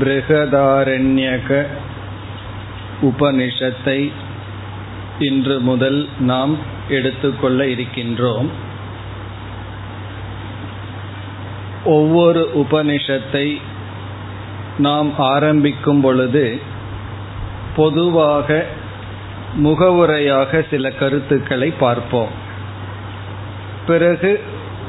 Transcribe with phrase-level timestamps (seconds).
[0.00, 1.66] பிருகதாரண்யக
[3.02, 4.12] உபனிஷத்தை
[5.18, 6.58] இன்று முதல் நாம்
[6.88, 8.48] எடுத்துக்கொள்ள இருக்கின்றோம்.
[11.84, 13.60] ஒவ்வொரு உபனிஷத்தை
[14.78, 16.60] நாம் ஆரம்பிக்கும் பொழுது
[17.76, 18.64] பொதுவாக
[19.62, 22.32] முகவுரையாக சில கருத்துக்களை பார்ப்போம்.
[23.86, 24.40] பிறகு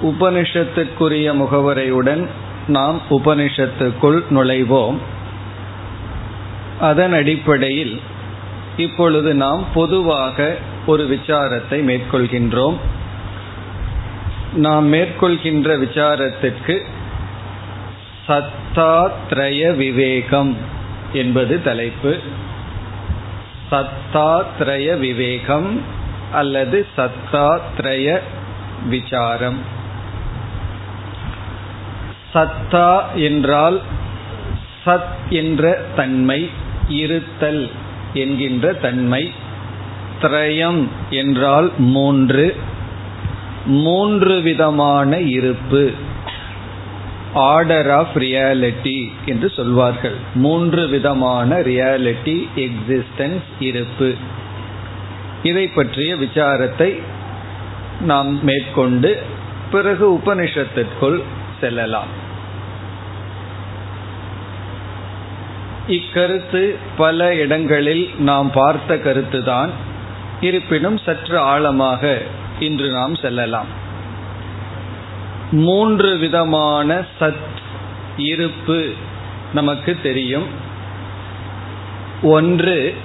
[0.01, 2.27] உபனிஷத்துக்குரிய முகவரையுடன்
[2.67, 4.97] நாம் உபனிஷத்துக்குள் நுழைவோம்.
[6.79, 8.01] அதன் அடிப்படையில்
[8.77, 12.75] இப்பொழுது நாம் பொதுவாக ஒரு விசாரத்தை மேற்கொள்கின்றோம்.
[14.53, 16.85] நாம் மேற்கொள்கின்ற விசாரத்திற்கு
[18.27, 20.57] சத்தாத்ரய விவேகம்
[21.13, 22.19] என்பது தலைப்பு.
[23.71, 25.81] சத்தாத்ரய விவேகம்
[26.31, 28.19] அல்லது சத்தாத்ரய
[28.89, 29.59] விசாரம்.
[32.35, 33.81] சத்தா என்றால்
[34.85, 36.49] சத் என்ற தன்மை
[36.87, 37.69] இருத்தல்
[38.13, 39.31] என்கின்ற தன்மை
[40.21, 42.55] திரயம் என்றால் மூன்று
[43.65, 45.91] மூன்று விதமான இருப்பு
[47.33, 50.15] ஆர்டர் ஆஃப் ரியாலிட்டி என்று சொல்வார்கள்.
[50.35, 54.13] மூன்று விதமான ரியாலிட்டி எக்ஸிஸ்டன்ஸ் இருப்பு.
[55.43, 56.99] இதை பற்றிய விசாரத்தை
[58.01, 59.23] நாம் மேற்கொண்டு
[59.71, 61.21] பிறகு உபனிஷத்திற்குள்
[61.59, 62.23] செல்லலாம்.
[65.87, 69.69] இக்கருத்து பல இடங்களில் நாம் பார்த்த கருத்துதான்.
[70.41, 72.21] இருப்பினும் சற்று ஆழமாக
[72.59, 73.65] இன்று நாம் செல்லலாம்.
[75.51, 77.53] மூன்று விதமான சத்
[78.17, 78.93] இருப்பு
[79.53, 80.45] நமக்கு தெரியும்.
[82.21, 82.95] ஒன்று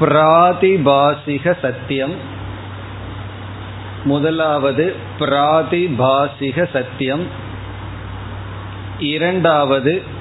[0.00, 2.14] பிராதிபாசிக சத்தியம்.
[4.04, 7.26] முதலாவது பிராதிபாசிக சத்தியம்.
[8.98, 10.16] இரண்டாவது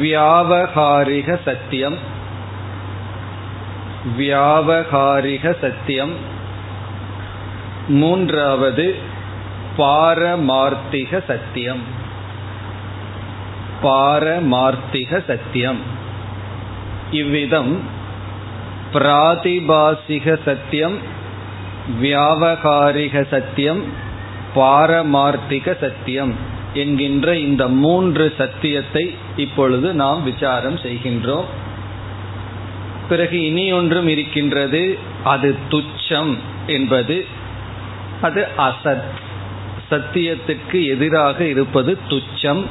[0.00, 1.98] வியாவகாரிக சத்தியம்.
[4.18, 6.12] வியாவகாரிக சத்தியம்.
[7.88, 8.96] மூன்றாவது
[9.78, 11.82] பாரமார்த்திக சத்தியம்.
[13.82, 15.78] பாரமார்த்திக சத்தியம்.
[17.10, 17.80] இவ்விதம்
[18.92, 20.98] பிராதிபாசிக சத்தியம்
[22.02, 23.84] வியாவகாரிக சத்தியம்
[24.56, 26.60] பாரமார்த்திக சத்தியம்.
[26.74, 31.44] என்கின்ற இந்த மூன்று சத்தியத்தை இப்பொழுது நாம் விசாரம் செய்கின்றோம்.
[33.08, 34.98] பிறகு இனி ஒன்றும் இருக்கின்றது.
[35.24, 37.26] அது துச்சம் என்பது
[38.22, 39.02] அது அசத்.
[39.90, 42.64] சத்தியத்துக்கு எதிராக இருப்பது துச்சம்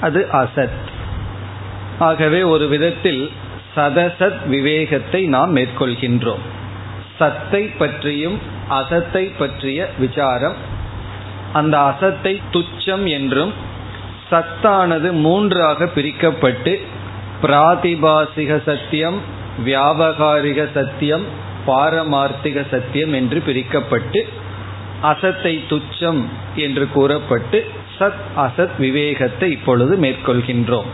[0.00, 0.80] அது அசத்.
[1.98, 3.30] ஆகவே ஒரு விதத்தில்
[3.76, 6.42] சதசத் விவேகத்தை நாம் மேற்கொள்கின்றோம்.
[7.18, 8.38] சத்தை பற்றியும்
[8.68, 10.80] அசத்தை பற்றிய விசாரம்
[11.52, 13.52] அந்த அசத்தை துச்சம் என்றும்
[14.30, 16.80] சத்தானது மூன்றாக பிரிக்கப்பட்டு
[17.42, 19.18] பிராதிபாசிக சத்தியம்
[19.66, 21.24] வியாபகாரிக சத்தியம்
[21.66, 24.20] பாரமார்த்திக சத்தியம் என்று பிரிக்கப்பட்டு
[25.02, 26.22] அசத்தை துச்சம்
[26.54, 27.64] என்று கூறப்பட்டு
[27.98, 30.90] சத் அசத் விவேகத்தை இப்பொழுது மேற்கொள்கின்றோம்.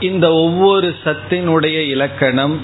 [0.00, 2.60] இந்த ஒவ்வொரு சத்தினுடைய இலக்கணம்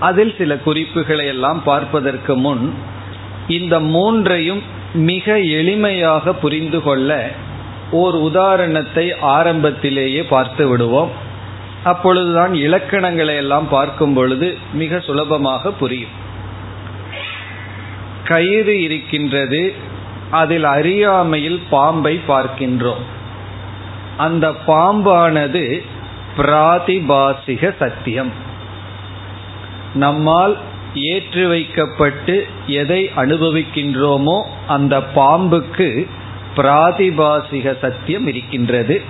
[0.00, 2.74] அதில் சில குறிப்புகளை எல்லாம் பார்ப்பதற்கு முன்
[3.48, 4.62] இந்த மூன்றையும்
[4.92, 7.30] மிக எளிமையாக புரிந்து கொள்ள
[7.90, 11.10] ஓர் உதாரணத்தை ஆரம்பத்திலேயே பார்த்து விடுவோம்.
[11.84, 16.10] அப்பொழுதுதான் இலக்கணங்களை எல்லாம் பார்க்கும் பொழுது மிக சுலபமாக புரியும்.
[18.24, 19.74] கயிறு இருக்கின்றது
[20.30, 23.04] அதில் அறியாமையில் பாம்பை பார்க்கின்றோம்.
[24.16, 25.84] அந்த பாம்பானது
[26.36, 28.32] பிராதிபாசிக சத்தியம்.
[29.94, 30.58] நம்மால்
[30.94, 36.06] ஏற்றி வைக்கப்பட்டு எதை அனுபவிக்கின்றோமோ அந்த பாம்புக்கு
[36.56, 39.02] பிராதிபாசிக சத்தியம் இருக்கின்றது.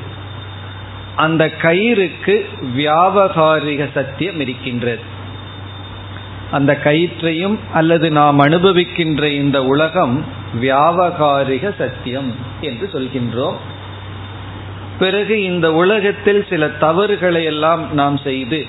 [1.16, 2.44] அந்த கயிறுக்கு
[2.76, 5.00] வியாபகாரிக சத்தியம் இருக்கின்றது.
[6.50, 10.24] அந்த கயிற்றையும் அல்லது நாம் அனுபவிக்கின்ற இந்த உலகம்
[10.62, 13.56] வியாபகாரிக சத்தியம் என்று சொல்கின்றோம்.
[14.98, 18.66] பிறகு இந்த உலகத்தில் சில தவறுகளை எல்லாம் நாம் செய்து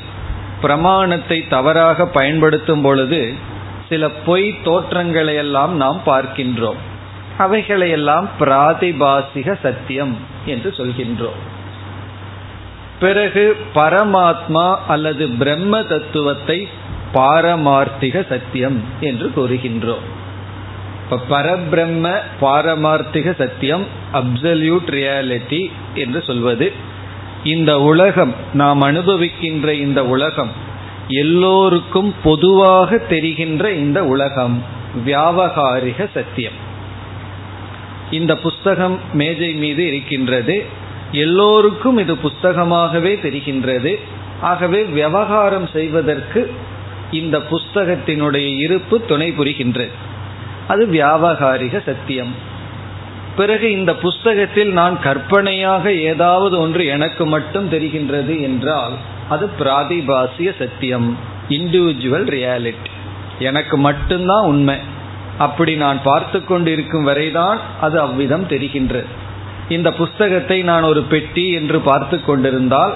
[0.62, 3.34] பிரமாணத்தை தவறாக பயன்படுத்தும் பொழுது
[3.90, 6.80] சில பொய் தோற்றங்களை எல்லாம் நாம் பார்க்கின்றோம்.
[7.38, 11.40] அவைகளையெல்லாம் பிராதிபாசிக சத்தியம் என்று சொல்கின்றோம்.
[13.00, 16.68] பிறகு பரமாத்மா அல்லது பிரம்ம தத்துவத்தை
[17.14, 20.06] பாரமார்த்திக சத்தியம் என்று கூறுகின்றோம்.
[21.04, 26.74] இப்ப பரபிரம்ம பாரமார்த்திக சத்தியம் அப்சல்யூட் ரியாலிட்டி என்று சொல்வது
[27.44, 30.52] இந்த உலகம் நாம் அனுபவிக்கின்ற இந்த உலகம்
[31.08, 34.64] எல்லோருக்கும் பொதுவாக தெரிகின்ற இந்த உலகம்
[35.06, 36.54] வியாபகாரிக சத்தியம்.
[38.12, 40.66] இந்த புஸ்தகம் மேஜை மீது இருக்கின்றது.
[41.12, 44.00] எல்லோருக்கும் இது புஸ்தகமாகவே தெரிகின்றது.
[44.42, 46.54] ஆகவே விவகாரம் செய்வதற்கு
[47.12, 49.92] இந்த புஸ்தகத்தினுடைய இருப்பு துணை புரிகின்றது.
[50.68, 52.50] அது வியாபகாரிக சத்தியம்.
[53.36, 58.96] பிறகு இந்த புஸ்தகத்தில் நான் கற்பனையாக ஏதாவது ஒன்று எனக்கு மட்டும் தெரிகின்றது என்றால்
[59.30, 61.18] அது பிராதிபாசிய சத்தியம்
[61.50, 62.92] இண்டிவிஜுவல் ரியாலிட்டி
[63.40, 64.78] எனக்கு மட்டும்தான் உண்மை.
[65.38, 69.10] அப்படி நான் பார்த்து கொண்டிருக்கும் வரைதான் அது அவ்விதம் தெரிகின்றது.
[69.70, 72.94] இந்த புஸ்தகத்தை நான் ஒரு பெட்டி என்று பார்த்து கொண்டிருந்தால்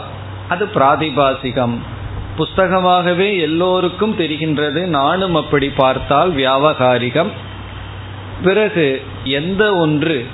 [0.48, 1.76] அது பிராதிபாசிகம்.
[2.38, 4.82] புஸ்தகமாகவே எல்லோருக்கும் தெரிகின்றது.
[5.00, 7.32] நானும் அப்படி பார்த்தால் வியாபகாரிகம்
[8.44, 10.26] பிறகு எந்த ஒன்று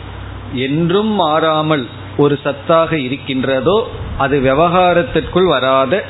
[0.53, 1.87] என்றும் மாறாமல்
[2.17, 6.05] ஒரு சத்தாக இருக்கின்றதோ அது விவகாரத்திற்குள் வராத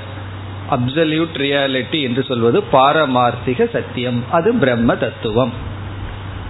[0.71, 4.23] அப்சல்யூட் ரியாலிட்டி என்று சொல்வது பாரமார்த்திக சத்தியம்.
[4.31, 5.53] அது பிரம்ம தத்துவம்.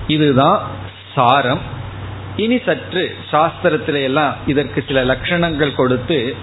[0.07, 0.59] இதுதான்
[1.15, 1.59] சாரம்.
[2.35, 6.35] இனி சற்று சாஸ்திரத்தில எல்லாம் இதற்கு சில லட்சணங்கள் கொடுத்து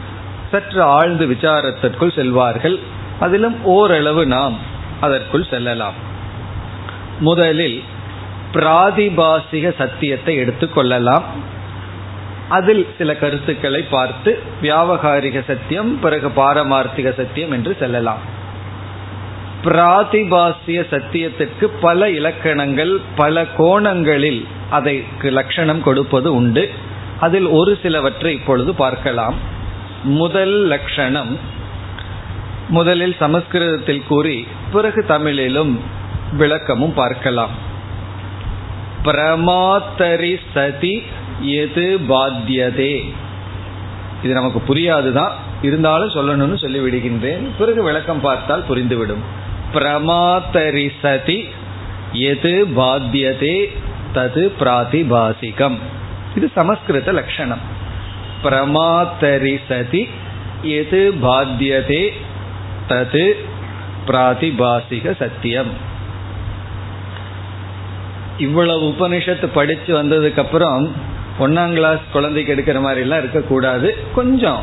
[0.50, 2.78] சற்று ஆழ்ந்து விசாரத்திற்குள் செல்வார்கள்.
[3.20, 4.58] அதிலும் ஓரளவு நாம்
[5.00, 5.94] அதற்குள் செல்லலாம்.
[7.20, 7.82] முதலில்
[8.52, 11.22] பிராதிபாசிக சத்தியத்தை எடுத்துக்கொள்ளலாம்
[12.48, 18.18] அதில் சில கருத்துக்களை பார்த்து வியாபகாரிக சத்தியம் பிறகு பாரமார்த்திக சத்தியம் என்று செல்லலாம்.
[19.64, 26.70] பிராதிபாசிய சத்தியத்திற்கு பல இலக்கணங்கள் பல கோணங்களில் அதைக்கு லட்சணம் கொடுப்பது உண்டு.
[27.20, 29.34] அதில் ஒரு சிலவற்றை இப்பொழுது பார்க்கலாம்.
[30.04, 31.38] முதல் லட்சணம்
[32.68, 35.80] முதலில் சமஸ்கிருதத்தில் கூறி பிறகு தமிழிலும்
[36.32, 37.66] விளக்கமும் பார்க்கலாம்.
[39.04, 41.02] பிரமாத்தரி சதி
[41.40, 43.12] எது பாத்தியதே.
[44.22, 45.30] இது நமக்கு புரியாதுதான்
[45.62, 49.22] இருந்தாலும் சொல்லணும்னு சொல்லி விடுகின்றேன் பிறகு விளக்கம் பார்த்தால் புரிந்துவிடும்.
[49.74, 51.48] பிரமாத்தரி சதி
[52.12, 53.76] எது பாத்தியதே?
[54.14, 55.78] தது பிராதிபாசிகம்.
[56.36, 57.60] இது சமஸ்கிருத லட்சணம்.
[58.42, 60.08] பிரமாத்தரி சதி
[60.62, 62.08] எது பாத்தியதே?
[62.88, 63.32] தது
[64.06, 65.87] பிராதிபாசிக சத்தியம்.
[68.38, 70.92] இவ்வளவு உபனிஷத்து படிச்சு வந்ததுக்கு அப்புறம்
[71.40, 73.96] ஒன்னாம் கிளாஸ் குழந்தைக்கு எடுக்கிற மாதிரி எல்லாம் இருக்கக்கூடாது.
[74.14, 74.62] கொஞ்சம்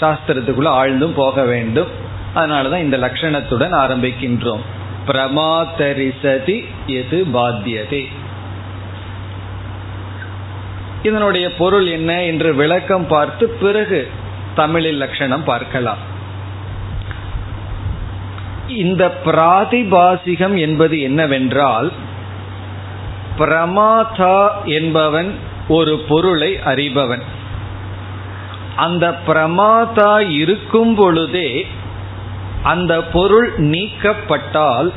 [0.00, 1.86] சாஸ்திரத்துக்குள்ள ஆழ்ந்தும் போக வேண்டும்.
[2.34, 4.60] அதனால தான் இந்த லட்சணத்துடன் ஆரம்பிக்கின்றோம்.
[5.06, 8.06] பிரமாத்தரிசதி எது பாத்தியதே.
[11.02, 14.10] இதனுடைய பொருள் என்ன என்று விளக்கம் பார்த்து பிறகு
[14.54, 15.98] தமிழில் லட்சணம் பார்க்கலாம்.
[18.68, 21.92] இந்த பிராதிபாசிகம் என்பது என்னவென்றால்
[23.40, 25.34] பிரமாதா என்பவன்
[25.68, 27.22] ஒரு பொருளை அறிபவன்.
[28.76, 31.66] அந்த பிரமாதா இருக்கும் பொழுதே
[32.62, 34.90] அந்த பொருள் நீக்கப்பட்டால்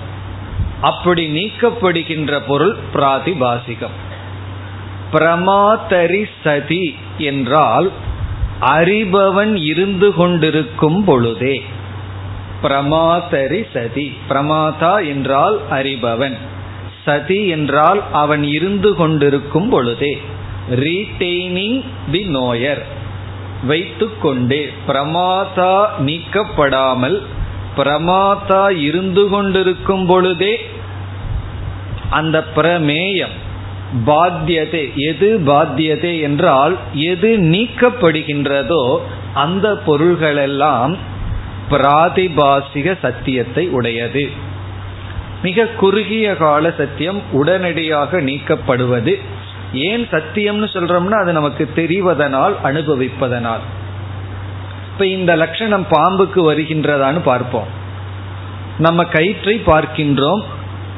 [0.81, 3.95] அப்படி நீக்கப்படுகின்ற பொருள் பிராதிபாசிகம்.
[5.13, 7.91] பிரமாதரி சதி என்றால்
[8.61, 11.63] அறிபவன் இருந்து கொண்டிருக்கும் பொழுதே.
[12.63, 14.17] பிரமாதரி சதி.
[14.29, 16.37] பிரமாதா என்றால் அறிபவன்.
[17.05, 20.13] சதி என்றால் அவன் இருந்து கொண்டிருக்கும் பொழுதே.
[20.83, 21.79] ரீடெய்னிங்
[22.11, 22.83] தி நோயர்
[23.67, 27.17] வைத்துக்கொண்டே பிரமாதா நீக்கப்படாமல்
[27.77, 30.53] பிரமாதா இருந்து கொண்டிருக்கும் பொழுதே
[32.09, 33.35] அந்த பிரமேயம்
[34.05, 34.83] பாத்தியதே.
[35.09, 38.83] எது பாத்தியதே என்றால் எது நீக்கப்படுகின்றதோ
[39.33, 40.95] அந்த பொருள்களெல்லாம்
[41.69, 44.25] பிராதிபாசிக சத்தியத்தை உடையது.
[45.43, 49.13] மிக குறுகிய கால சத்தியம் உடனடியாக நீக்கப்படுவது.
[49.73, 53.63] ஏன் சத்தியம்னு சொல்றோம்னா அது நமக்கு தெரிவதனால் அனுபவிப்பதனால்.
[54.91, 57.69] இப்ப இந்த லட்சணம் பாம்புக்கு வருகின்றதான்னு பார்ப்போம்.
[58.77, 60.43] நம்ம கயிற்றை பார்க்கின்றோம்.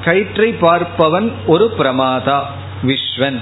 [0.03, 2.39] கயிற்றை பார்ப்பவன் ஒரு பிரமாதா
[2.83, 3.39] விஸ்வன்.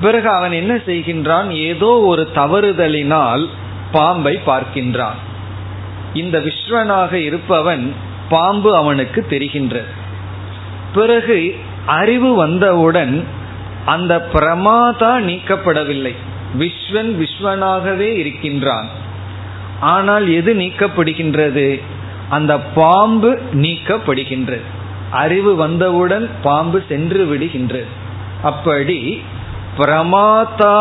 [0.00, 1.48] பிறகு அவன் என்ன செய்கின்றான்?
[1.48, 3.46] ஏதோ ஒரு தவறுதலினால்
[3.92, 5.18] பாம்பை பார்க்கின்றான்.
[6.14, 7.94] இந்த விஸ்வனாக இருப்பவன்
[8.30, 9.92] பாம்பு அவனுக்கு தெரிகின்றது.
[10.94, 11.38] பிறகு
[11.98, 13.14] அறிவு வந்தவுடன்
[13.84, 16.14] அந்த பிரமாதா நீக்கப்படவில்லை.
[16.58, 18.88] விஸ்வன் விஸ்வனாகவே இருக்கின்றான்.
[19.80, 21.68] ஆனால் எது நீக்கப்படுகின்றது?
[22.28, 24.66] அந்த பாம்பு நீக்கப்படுகின்றது.
[25.10, 27.90] அறிவு வந்தவுடன் பாம்பு சென்று விடுகின்றது.
[28.42, 28.98] அப்படி
[29.78, 30.76] பிரமாதா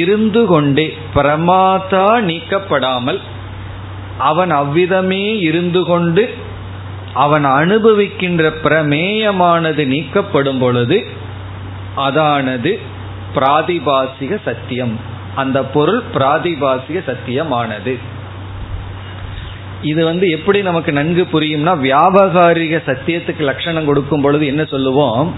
[0.00, 3.20] இருந்து கொண்டே பிரமாதா நீக்கப்படாமல்
[4.18, 6.24] அவன் அவ்விதமே இருந்து கொண்டு
[7.14, 11.04] அவன் அனுபவிக்கின்ற பிரமேயமானது நீக்கப்படும் பொழுது
[11.96, 12.78] அதானது
[13.34, 15.00] பிராதிபாசிக சத்தியம்.
[15.34, 17.98] அந்த பொருள் பிராதிபாசிக சத்தியமானது.
[19.82, 25.34] இது வந்து எப்படி நமக்கு நன்கு புரியும்னா வியாபகாரிக சத்தியத்துக்கு லட்சணம் கொடுக்கும் பொழுது என்ன சொல்லுவோம்?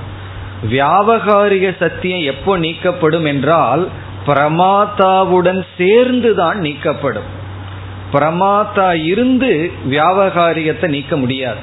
[0.71, 3.89] வியாபகாரிக சத்தியம் எப்போ நீக்கப்படும் என்றால்
[4.27, 7.45] பிரமாத்தாவுடன் சேர்ந்துதான் நீக்கப்படும்.
[8.17, 11.63] பிரமாத்தா இருந்து வியாபகாரிகத்தை நீக்க முடியாது.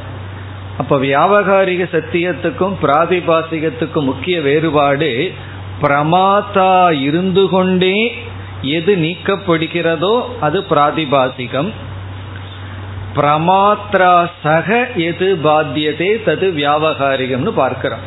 [0.78, 5.32] அப்போ வியாபகாரிக சத்தியத்துக்கும் பிராதிபாசிகத்துக்கும் முக்கிய வேறுபாடு
[5.82, 7.98] பிரமாத்தா இருந்து கொண்டே
[8.62, 11.70] எது நீக்கப்படுகிறதோ அது பிராதிபாசிகம்.
[13.16, 18.06] பிரமாத்ரா சக எது பாத்தியதே தது வியாபகாரிகம்னு பார்க்கிறோம்.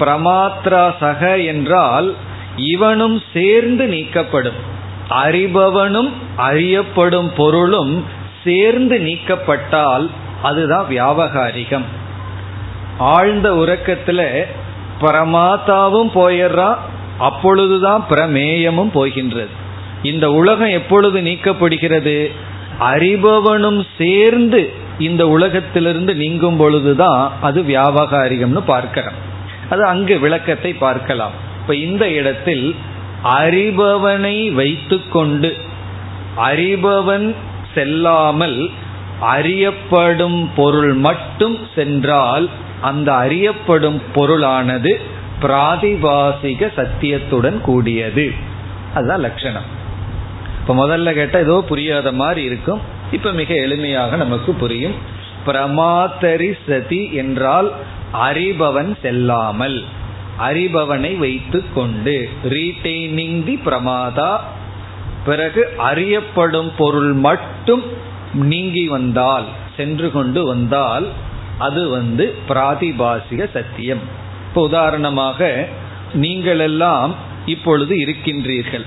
[0.00, 2.08] பிரமாத்ரா சக என்றால்
[2.56, 4.60] இவனும் சேர்ந்து நீக்கப்படும்.
[5.12, 8.04] அறிபவனும் அறியப்படும் பொருளும்
[8.44, 10.08] சேர்ந்து நீக்கப்பட்டால்
[10.42, 11.84] அதுதான் வியாபகாரிகம்.
[12.98, 14.42] ஆழ்ந்த உறக்கத்துல
[15.00, 16.76] பரமாத்தாவும் போயிடுறா
[17.18, 19.48] அப்பொழுதுதான் பிரமேயமும் போகின்றது.
[20.02, 22.30] இந்த உலகம் எப்பொழுது நீக்கப்படுகிறது?
[22.80, 29.18] அறிபவனும் சேர்ந்து இந்த உலகத்திலிருந்து நீங்கும் பொழுதுதான் அது வியாபகாரிகம்னு பார்க்கிறோம்.
[29.70, 31.30] அது அங்கு விளக்கத்தை பார்க்கலாம்.
[31.60, 32.76] இப்ப இந்த இடத்தில்
[33.24, 35.56] அறிபவனை வைத்துக்கொண்டு
[36.36, 37.34] அறிபவன்
[37.74, 38.70] செல்லாமல்
[39.20, 42.48] அறியப்படும் பொருள் மட்டும் சென்றால்
[42.80, 45.00] அந்த அறியப்படும் பொருளானது
[45.42, 48.32] பிராதிபாசிக சத்தியத்துடன் கூடியது.
[48.94, 49.62] அதுதான் லட்சணம்.
[50.60, 52.80] இப்ப முதல்ல கேட்டால் ஏதோ புரியாத மாதிரி இருக்கும்.
[53.12, 54.94] இப்ப மிக எளிமையாக நமக்கு புரியும்.
[55.46, 57.72] பிரமாத்தரி சதி என்றால்
[58.22, 59.84] அறிபவன் செல்லாமல்.
[60.38, 64.40] அறிபவனை வைத்து கொண்டு ரீடைனிங் தி பிரமாதா
[65.24, 67.82] பிறகு அறியப்படும் பொருள் மட்டும்
[68.32, 69.44] நீங்கி வந்தால்
[69.76, 71.06] சென்று கொண்டு வந்தால்
[71.58, 74.00] அது வந்து பிராதிபாசிக சத்தியம்.
[74.48, 75.68] இப்போ உதாரணமாக
[76.14, 77.10] நீங்களெல்லாம்
[77.46, 78.84] இப்பொழுது இருக்கின்றீர்கள்.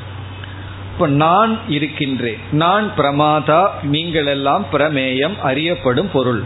[0.92, 2.38] இப்போ நான் இருக்கின்றேன்.
[2.52, 6.44] நான் பிரமாதா நீங்கள் எல்லாம் பிரமேயம் அறியப்படும் பொருள்.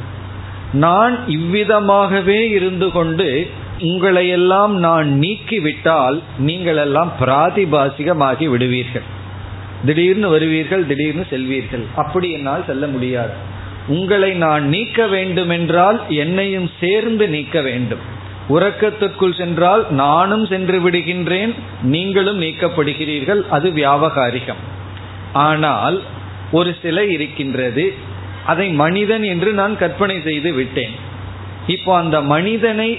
[0.74, 3.52] நான் இவ்விதமாகவே இருந்து கொண்டு
[3.88, 6.18] உங்களையெல்லாம் நான் நீக்கிவிட்டால்
[6.48, 9.08] நீங்கள் எல்லாம் பிராதிபாசிகமாகி விடுவீர்கள்.
[9.86, 11.86] திடீர்னு வருவீர்கள் திடீர்னு செல்வீர்கள்.
[11.96, 13.34] அப்படி என்னால் செல்ல முடியாது.
[13.88, 18.04] உங்களை நான் நீக்க வேண்டுமென்றால் என்னையும் சேர்ந்து நீக்க வேண்டும்.
[18.50, 24.62] உறக்கத்திற்குள் சென்றால் நானும் சென்று விடுகின்றேன் நீங்களும் நீக்கப்படுகிறீர்கள் அது வியாபகாரிகம்.
[25.34, 25.98] ஆனால்
[26.52, 27.86] ஒரு சிலை இருக்கின்றது
[28.46, 30.96] அதை மனிதன் என்று நான் கற்பனை செய்து விட்டேன்.
[31.68, 32.90] இப்போ அந்த மனிதனை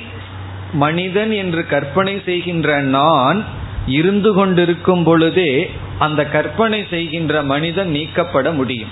[0.72, 3.44] மனிதன் என்று கற்பனை செய்கின்ற நான்
[3.86, 8.88] இருந்து கொண்டிருக்கும் பொழுதே அந்த கற்பனை செய்கின்ற மனிதன் நீக்கப்பட முடியும்.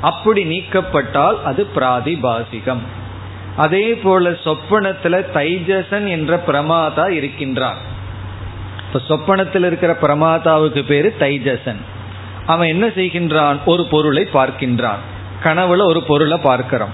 [0.00, 2.78] அப்படி நீக்கப்பட்டால் அது பிராதிபாசிகம்.
[3.56, 7.76] அதே போல சொப்பனத்துல தைஜசன் என்ற பிரமாதா இருக்கின்றான்.
[8.86, 11.80] இப்ப சொப்பனத்தில் இருக்கிற பிரமாதாவுக்கு பேரு தைஜசன்.
[12.46, 13.56] அவன் என்ன செய்கின்றான்?
[13.64, 14.98] ஒரு பொருளை பார்க்கின்றான்.
[15.42, 16.90] கனவுல ஒரு பொருளை பார்க்கிறோம்.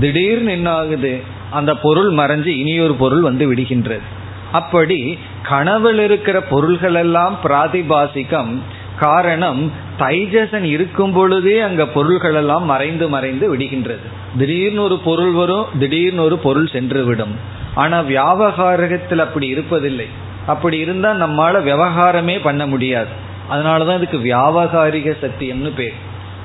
[0.00, 4.06] திடீர்னு என்ன ஆகுது அந்த பொருள் மறைஞ்சு இனியொரு பொருள் வந்து விடுகின்றது.
[4.52, 8.52] அப்படி கனவில் இருக்கிற பொருள்கள் எல்லாம் பிராதிபாசிகம்
[8.98, 14.06] காரணம் தைஜசன் இருக்கும் பொழுதே அங்க பொருள்கள் எல்லாம் மறைந்து மறைந்து விடுகின்றது.
[14.38, 17.34] திடீர்னு ஒரு பொருள் வரும் திடீர்னு ஒரு பொருள் சென்று விடும்
[17.74, 20.08] ஆனா வியாபகாரகத்தில் அப்படி இருப்பதில்லை.
[20.46, 23.12] அப்படி இருந்தா நம்மால விவகாரமே பண்ண முடியாது.
[23.50, 25.94] அதனாலதான் இதுக்கு வியாபகாரிக சத்தியம்னு பேர்.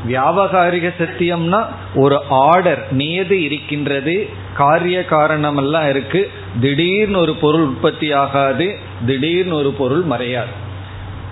[0.08, 4.16] வியாபகாரிக சத்தியம்னா ஒரு ஆர்டர் நியதி இருக்கின்றது
[4.58, 6.22] காரிய காரணம் எல்லாம் இருக்கு.
[6.62, 8.68] திடீர்னு ஒரு பொருள் உற்பத்தி ஆகாது
[9.06, 10.54] திடீர்னு ஒரு பொருள் மறையாது.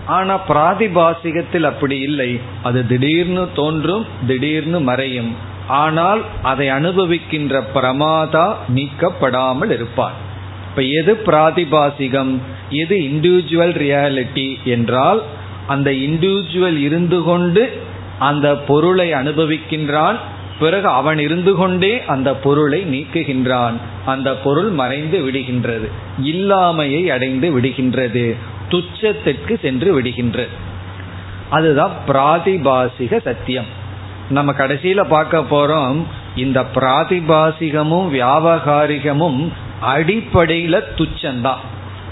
[0.07, 2.31] ஆனா பிராதிபாசிகத்தில் அப்படி இல்லை.
[2.63, 5.31] அது திடீர்னு தோன்றும் திடீர்னு மறையும்.
[5.67, 10.17] ஆனால் அதை அனுபவிக்கின்ற பிரமாதா நீக்கப்படாமல் இருப்பான்.
[10.69, 12.33] இப்ப எது பிராதிபாசிகம்?
[12.69, 15.21] எது இண்டிவிஜுவல் ரியாலிட்டி என்றால்
[15.67, 17.63] அந்த இண்டிவிஜுவல் இருந்து கொண்டு
[18.19, 20.17] அந்த பொருளை அனுபவிக்கின்றான்
[20.59, 23.73] பிறகு அவன் இருந்து கொண்டே அந்த பொருளை நீக்குகின்றான்.
[24.05, 25.89] அந்த பொருள் மறைந்து விடுகின்றது.
[26.23, 28.35] இல்லாமையை அடைந்து விடுகின்றது.
[28.69, 30.47] துச்சத்திற்கு சென்று விடுகின்றது.
[31.49, 33.65] அதுதான் பிராதிபாசிக சத்தியம்.
[34.29, 36.03] நம்ம கடைசியில பார்க்க போறோம்
[36.35, 39.51] இந்த பிராதிபாசிகமும் வியாபகாரிகமும்
[39.95, 41.63] அடிப்படையில துச்சம்தான்.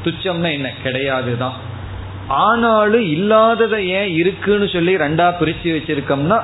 [0.04, 0.74] துச்சம்னா என்ன?
[0.84, 1.54] கிடையாதுதான்.
[2.28, 6.42] ஆனாலும் இல்லாததை ஏன் இருக்குன்னு சொல்லி ரெண்டா பிரிச்சு வச்சிருக்கோம்னா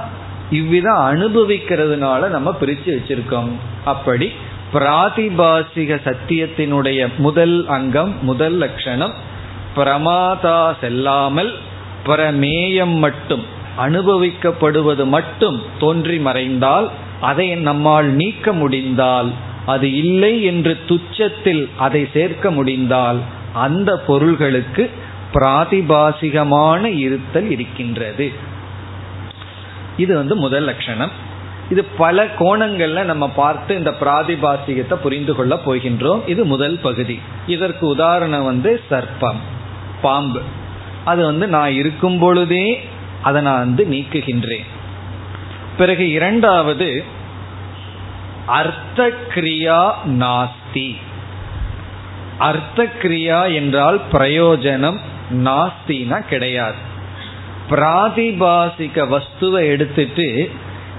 [0.51, 3.49] இவ்விதம் அனுபவிக்கிறதுனால நம்ம பிரிச்சு வச்சிருக்கோம்.
[3.85, 4.31] அப்படி
[4.73, 9.13] பிராதிபாசிக சத்தியத்தினுடைய முதல் அங்கம் முதல் லட்சணம்
[9.75, 11.53] பிரமாதா செல்லாமல்
[12.05, 13.43] பிரமேயம் மட்டும்
[13.77, 16.89] அனுபவிக்கப்படுவது மட்டும் தோன்றி மறைந்தால்
[17.21, 19.31] அதை நம்மால் நீக்க முடிந்தால்
[19.65, 23.17] அது இல்லை என்று துச்சத்தில் அதை சேர்க்க முடிந்தால்
[23.53, 24.89] அந்த பொருள்களுக்கு
[25.33, 28.31] பிராதிபாசிகமான இருத்தல் இருக்கின்றது.
[29.99, 31.11] இது வந்து முதல் லட்சணம்.
[31.69, 36.27] இது பல கோணங்கள்ல நம்ம பார்த்து இந்த பிராதிபாசிகத்தை புரிந்து கொள்ள போகின்றோம்.
[36.27, 37.19] இது முதல் பகுதி.
[37.47, 39.41] இதற்கு உதாரணம் வந்து சர்ப்பம்
[40.01, 40.41] பாம்பு.
[41.05, 42.67] அது வந்து நான் இருக்கும் பொழுதே
[43.21, 44.65] அதை நான் வந்து நீக்குகின்றேன்.
[45.77, 47.03] பிறகு இரண்டாவது
[48.45, 50.89] அர்த்த கிரியா நாஸ்தி.
[52.37, 54.99] அர்த்த கிரியா என்றால் பிரயோஜனம்
[55.31, 56.87] நாஸ்தினா கிடையாது.
[57.69, 60.49] பிராதிபாசிக வஸ்துவை எடுத்துட்டு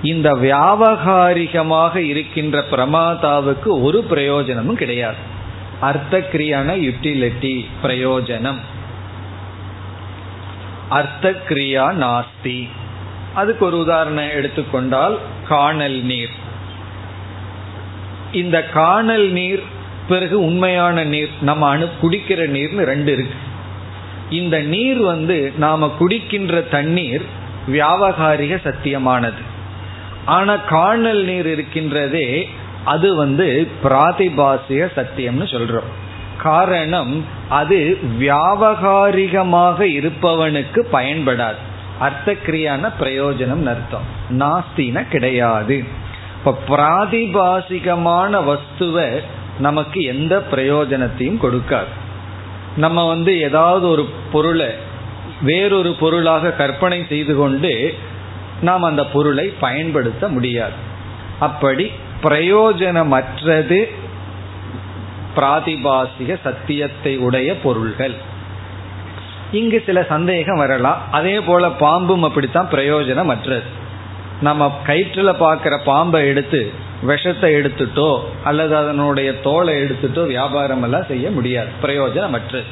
[0.03, 5.17] இந்த வியாபகாரிகமாக இருக்கின்ற பிரமாதாவுக்கு ஒரு பிரயோஜனமும் கிடையாது.
[5.81, 8.59] அர்த்த கிரியான யுட்டிலிட்டி பிரயோஜனம்.
[10.89, 12.69] அர்த்த கிரியா நாஸ்தி.
[13.35, 16.31] அதுக்கு ஒரு உதாரணம் எடுத்துக்கொண்டால் காணல் நீர்.
[18.33, 19.63] இந்த காணல் நீர்
[20.09, 23.35] பிறகு உண்மையான நீர் நம்ம அணு குடிக்கிற நீர்னு ரெண்டு இருக்கு.
[24.31, 27.23] இந்த நீர் வந்து நாம குடிக்கின்ற தண்ணீர்
[27.67, 29.43] வியாபகாரிக சத்தியமானது.
[30.25, 32.49] ஆனா காணல் நீர் இருக்கின்றதே
[32.85, 35.91] அது வந்து பிராதிபாசிக சத்தியம்னு சொல்றோம்.
[36.43, 41.61] காரணம் அது வியாபகாரிகமாக இருப்பவனுக்கு பயன்படாது.
[42.01, 44.05] அர்த்தக்கிரியான பிரயோஜனம் அர்த்தம்.
[44.31, 45.85] நாஸ்தின கிடையாது.
[46.39, 49.21] இப்ப பிராதிபாசிகமான வஸ்துவை
[49.59, 52.09] நமக்கு எந்த பிரயோஜனத்தையும் கொடுக்காது.
[52.77, 54.67] நம்ம வந்து ஏதாவது ஒரு பொருளை
[55.43, 57.95] வேறொரு பொருளாக கற்பனை செய்து கொண்டு
[58.61, 60.73] நாம் அந்த பொருளை பயன்படுத்த முடியாது.
[61.39, 63.85] அப்படி பிரயோஜனமற்றது
[65.37, 68.15] பிராதிபாசிக சத்தியத்தை உடைய பொருள்கள்.
[69.53, 71.03] இங்கு சில சந்தேகம் வரலாம்.
[71.11, 73.63] அதே போல பாம்பும் அப்படித்தான் பிரயோஜனமற்றது.
[74.41, 81.69] நம்ம கயிற்றுல பார்க்குற பாம்பை எடுத்து விஷத்தை எடுத்துட்டோ அல்லது அதனுடைய தோலை எடுத்துட்டோ வியாபாரம் எல்லாம் செய்ய முடியாது.
[81.83, 82.63] பிரயோஜனமற்று.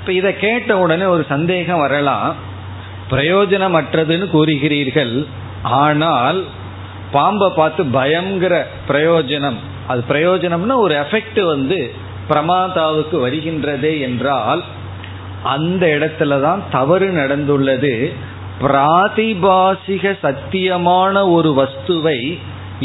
[0.00, 2.34] இப்ப இதை கேட்ட உடனே ஒரு சந்தேகம் வரலாம்.
[3.10, 5.26] பிரயோஜனமற்றதுன்னு கூறுகிறீர்கள்.
[5.62, 6.44] ஆனால்
[7.10, 9.58] பாம்பை பார்த்து பயங்கர பிரயோஜனம்.
[9.86, 11.92] அது பிரயோஜனம்னா ஒரு எஃபெக்ட் வந்து
[12.28, 14.62] பிரமாதாவுக்கு வருகின்றதே என்றால்
[15.42, 18.12] அந்த இடத்துல தான் தவறு நடந்துள்ளது.
[18.60, 22.38] பிராதிபாசிக சத்தியமான ஒரு வஸ்துவை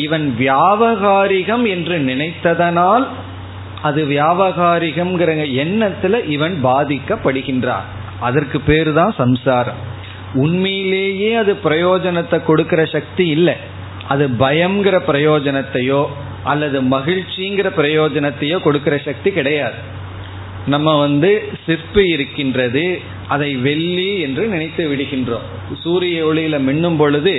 [0.05, 3.05] இவன் வியாபகாரிகம் என்று நினைத்ததனால்
[3.87, 5.31] அது வியாபகாரிகம்ங்கிற
[5.63, 7.85] எண்ணத்துல இவன் பாதிக்கப்படுகின்றான்.
[8.19, 9.79] அதற்கு பேரு தான் சம்சாரம்.
[10.43, 13.55] உண்மையிலேயே அது பிரயோஜனத்தை கொடுக்கிற சக்தி இல்லை.
[14.07, 16.01] அது பயம்ங்கிற பிரயோஜனத்தையோ
[16.43, 19.79] அல்லது மகிழ்ச்சிங்கிற பிரயோஜனத்தையோ கொடுக்கிற சக்தி கிடையாது.
[20.65, 21.29] நம்ம வந்து
[21.65, 22.83] சிற்பி இருக்கின்றது
[23.33, 25.45] அதை வெள்ளி என்று நினைத்து விடுகின்றோம்.
[25.83, 27.33] சூரிய ஒளியில மின்னும் பொழுது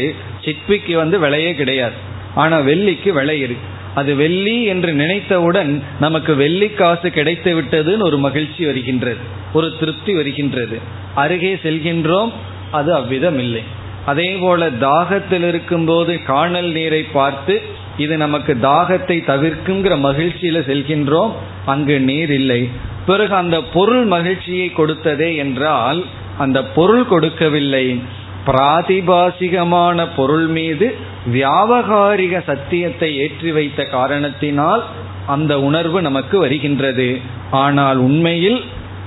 [0.45, 1.99] சிற்பிக்கு வந்து விலையே கிடையாது.
[2.35, 8.65] ஆனா வெள்ளிக்கு விலை இருக்கு அது வெள்ளி என்று நினைத்தவுடன் நமக்கு வெள்ளி காசு கிடைத்து விட்டதுன்னு ஒரு மகிழ்ச்சி
[8.65, 9.19] வருகின்றது.
[9.53, 10.79] ஒரு திருப்தி வருகின்றது.
[11.15, 12.31] அருகே செல்கின்றோம்
[12.71, 13.63] அது அவ்விதம் இல்லை.
[14.07, 17.61] அதே போல தாகத்தில் இருக்கும்போது காணல் நீரை பார்த்து
[17.97, 21.33] இது நமக்கு தாகத்தை தவிர்க்குங்கிற மகிழ்ச்சியில செல்கின்றோம்
[21.65, 22.69] அங்கு நீர் இல்லை.
[23.07, 26.05] பிறகு அந்த பொருள் மகிழ்ச்சியை கொடுத்ததே என்றால்
[26.39, 28.01] அந்த பொருள் கொடுக்கவில்லை.
[28.47, 34.85] பிராதிபாசிகமான பொருள் மீது வியாபகாரிக சத்தியத்தை ஏற்றி வைத்த காரணத்தினால்
[35.27, 37.09] அந்த உணர்வு நமக்கு வருகின்றது.
[37.51, 38.61] ஆனால் உண்மையில்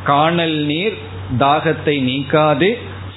[0.03, 0.97] காணல் நீர்
[1.37, 2.69] தாகத்தை நீக்காது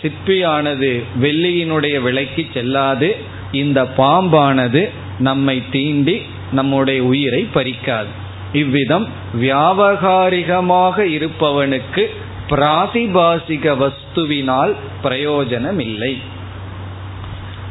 [0.03, 3.17] சிற்பியானது வெள்ளியினுடைய விலைக்கு செல்லாது
[3.53, 4.83] இந்த பாம்பானது
[5.19, 8.11] நம்மை தீண்டி நம்முடைய உயிரை பறிக்காது.
[8.53, 9.07] இவ்விதம்
[9.41, 12.05] வியாபகாரிகமாக இருப்பவனுக்கு
[12.49, 16.13] பிராதிபாசிக வஸ்துவினால் பிரயோஜனம் இல்லை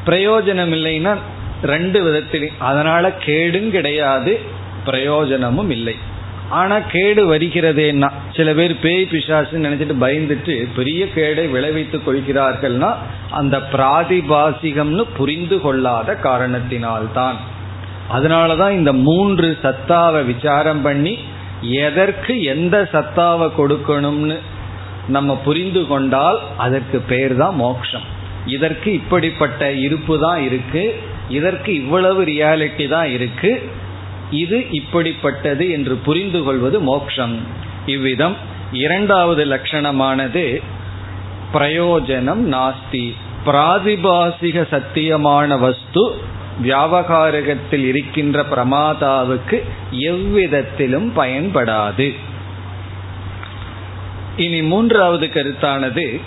[0.05, 1.17] பிரயோஜனம் இல்லைன்னா
[1.63, 4.39] ரெண்டு விதத்தில் அதனால கேடும் கிடையாது
[4.85, 5.95] பிரயோஜனமும் இல்லை.
[6.49, 12.95] ஆனா கேடு வருகிறதேன்னா சில பேர் பேய் பிசாசுன்னு நினைச்சிட்டு பயந்துட்டு பெரிய கேடை விளைவித்துக் கொள்கிறார்கள்னா
[13.29, 17.37] அந்த பிராதிபாசிகம்னு புரிந்து கொள்ளாத காரணத்தினால்தான்.
[18.13, 21.19] அதனாலதான் இந்த மூன்று சத்தாவை விசாரம் பண்ணி
[21.61, 24.37] எதற்கு எந்த சத்தாவை கொடுக்கணும்னு
[25.07, 28.13] நம்ம புரிந்து கொண்டால் அதற்கு பேர் தான் மோக்ஷம்.
[28.45, 30.95] இதற்கு இப்படிப்பட்ட இருப்பு தான் இருக்கு.
[31.29, 33.69] இதற்கு இவ்வளவு ரியாலிட்டி தான் இருக்கு.
[34.31, 37.39] இது இப்படிப்பட்டது என்று புரிந்து கொள்வது மோக்ஷம்.
[37.85, 38.35] இவ்விதம்
[38.71, 40.61] இரண்டாவது லட்சணமானது
[41.53, 43.13] பிரயோஜனம் நாஸ்தி.
[43.45, 52.15] பிராதிபாசிக சத்தியமான வஸ்து வியாபகாரகத்தில் இருக்கின்ற பிரமாதாவுக்கு எவ்விதத்திலும் பயன்படாது.
[54.37, 56.19] இனி மூன்றாவது கருத்தானது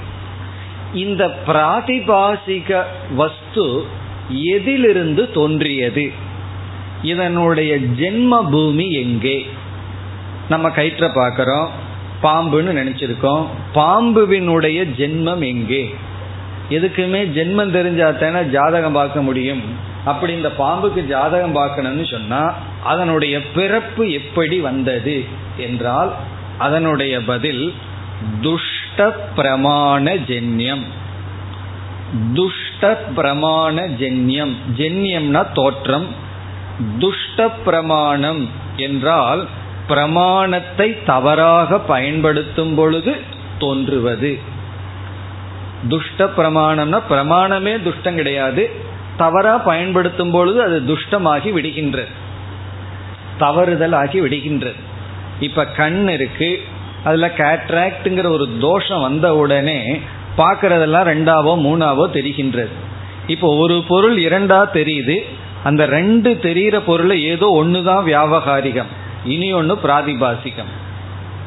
[0.95, 2.83] இந்த பிராதிபாசிக
[3.15, 3.85] வஸ்து
[4.29, 6.13] எதிலிருந்து தோன்றியது?
[7.03, 9.47] இதனுடைய ஜென்ம பூமி எங்கே?
[10.49, 11.69] நம்ம கயிற்ற பார்க்குறோம்
[12.23, 13.47] பாம்புன்னு நினைச்சிருக்கோம்.
[13.75, 15.95] பாம்புவினுடைய ஜென்மம் எங்கே?
[16.71, 19.63] எதுக்குமே ஜென்மம் தெரிஞ்சாத்தானே ஜாதகம் பார்க்க முடியும்.
[20.05, 25.25] அப்படி இந்த பாம்புக்கு ஜாதகம் பார்க்கணும்னு சொன்னா அதனுடைய பிறப்பு எப்படி வந்தது?
[25.57, 26.15] என்றால்
[26.59, 27.75] அதனுடைய பதில்
[28.41, 30.83] துஷ் துஷ்ட பிரமாண ஜென்யம்
[32.35, 36.07] துஷ்ட பிரமாண ஜென்யம் ஜென்யம்னா தோற்றம்.
[36.99, 39.47] துஷ்ட பிரமாணம் என்றால்
[39.89, 43.17] பிரமாணத்தை தவறாக பயன்படுத்தும் பொழுது
[43.59, 44.39] தோன்றுவது.
[45.89, 48.71] துஷ்ட பிரமாணம்னா பிரமாணமே துஷ்டம் கிடையாது.
[49.17, 52.13] தவறா பயன்படுத்தும் பொழுது அது துஷ்டமாகி விடுகின்றது.
[53.39, 54.81] தவறுதல் ஆகி விடுகின்றது.
[55.41, 56.63] இப்ப கண் இருக்கு.
[57.05, 60.01] அதுல கேட்ராக்டுங்கிற ஒரு தோஷம் வந்த உடனே
[60.37, 62.75] பார்க்கறதெல்லாம் ரெண்டாவோ மூணாவோ தெரிகின்றது.
[63.27, 65.17] இப்போ ஒரு பொருள் இரண்டா தெரியுது.
[65.65, 68.91] அந்த ரெண்டு தெரிகிற பொருளை ஏதோ ஒன்று தான் வியாபகாரிகம்.
[69.25, 70.71] இனி ஒன்று பிராதிபாசிகம்.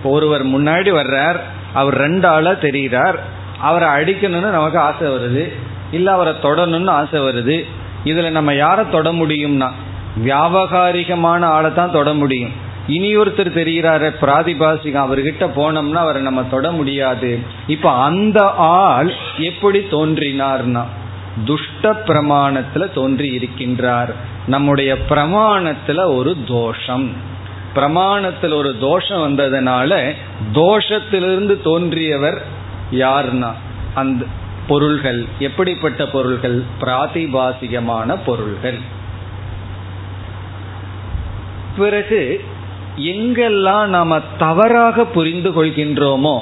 [0.04, 1.40] ஒருவர் முன்னாடி வர்றார்
[1.74, 3.18] அவர் ரெண்டு ஆளாக தெரிகிறார்
[3.60, 5.44] அவரை அடிக்கணும்னு நமக்கு ஆசை வருது
[5.92, 7.66] இல்லை அவரை தொடணும்னு ஆசை வருது.
[8.04, 9.70] இதில் நம்ம யாரை தொட முடியும்னா
[10.24, 12.52] வியாபகாரிகமான ஆளை தான் தொட முடியும்.
[12.92, 17.40] இனி ஒருத்தர் தெரிகிறாரு பிராதிபாசிகம் அவர்கிட்ட போனோம்னா அவரை நம்ம தொட முடியாது.
[17.68, 20.84] இப்ப அந்த ஆள் எப்படி தோன்றினார்னா
[21.46, 24.14] துஷ்ட பிரமாணத்துல தோன்றி இருக்கின்றார்.
[24.48, 27.10] நம்முடைய பிரமாணத்துல ஒரு தோஷம்.
[27.76, 30.12] பிரமாணத்தில் ஒரு தோஷம் வந்ததுனால
[30.54, 32.46] தோஷத்திலிருந்து தோன்றியவர்
[32.92, 33.52] யார்னா
[33.94, 34.26] அந்த
[34.68, 36.64] பொருள்கள் எப்படிப்பட்ட பொருள்கள்?
[36.82, 38.80] பிராதிபாசிகமான பொருள்கள்.
[41.78, 42.46] பிறகு
[43.10, 46.36] எங்கெல்லாம் நாம தவறாக புரிந்து கொள்கின்றோமோ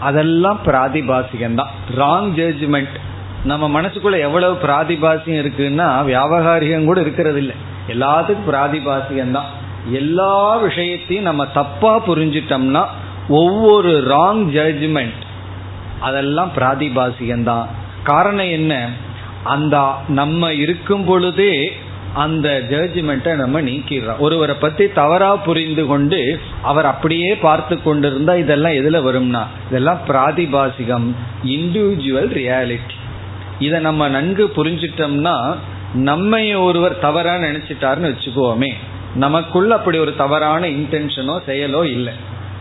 [0.00, 2.96] அதெல்லாம் பிராதிபாசிகம் தான் ராங் ஜட்ஜ்மெண்ட்
[3.44, 7.56] நம்ம மனசுக்குள்ள எவ்வளவு பிராதிபாசியம் இருக்குன்னா வியாபகாரிகம் கூட இருக்கிறது இல்லை
[7.88, 9.50] எல்லாத்துக்கும் பிராதிபாசிகம் தான்
[9.94, 12.82] எல்லா விஷயத்தையும் நம்ம தப்பா புரிஞ்சிட்டோம்னா
[13.36, 15.22] ஒவ்வொரு ராங் ஜட்ஜ்மெண்ட்
[16.00, 17.66] அதெல்லாம் பிராதிபாசிகம் தான்
[18.02, 18.74] காரணம் என்ன?
[19.44, 19.76] அந்த
[20.08, 21.54] நம்ம இருக்கும் பொழுதே
[22.14, 24.18] அந்த ஜட்ஜ்மெண்ட்டை நம்ம நீக்கிடுறோம்.
[24.18, 31.08] ஒருவரை பத்தி தவறா புரிந்து கொண்டு அவர் அப்படியே பார்த்து கொண்டிருந்தா இதெல்லாம் எதுல வரும்னா இதெல்லாம் பிராதிபாசிகம்
[31.44, 32.98] இண்டிவிஜுவல் ரியாலிட்டி
[33.58, 35.56] இதை நம்ம நன்கு புரிஞ்சிட்டோம்னா
[35.94, 38.72] நம்மை ஒருவர் தவறா நினைச்சிட்டாருன்னு வச்சுக்கோமே
[39.14, 42.12] நமக்குள்ள அப்படி ஒரு தவறான இன்டென்ஷனோ செயலோ இல்லை.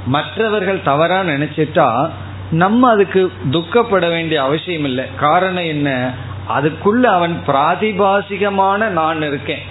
[0.06, 2.10] மற்றவர்கள் தவறா நினைச்சிட்டா
[2.52, 5.06] நம்ம அதுக்கு துக்கப்பட வேண்டிய அவசியம் இல்லை.
[5.16, 6.14] காரணம் என்ன?
[6.50, 9.62] அதுக்குள்ள அவன் பிராதிபாசிகமான நான் இருக்கேன்.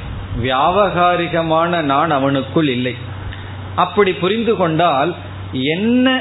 [0.42, 2.96] வியாபகாரிகமான நான் அவனுக்குள் இல்லை.
[3.76, 5.14] அப்படி புரிந்து கொண்டால்
[5.52, 6.20] என்ன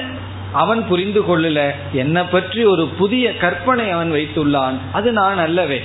[0.54, 1.72] அவன் புரிந்து கொள்ளல?
[1.92, 4.78] என்னை பற்றி ஒரு புதிய கற்பனை அவன் வைத்துள்ளான்.
[4.92, 5.84] அது நான் அல்லவே.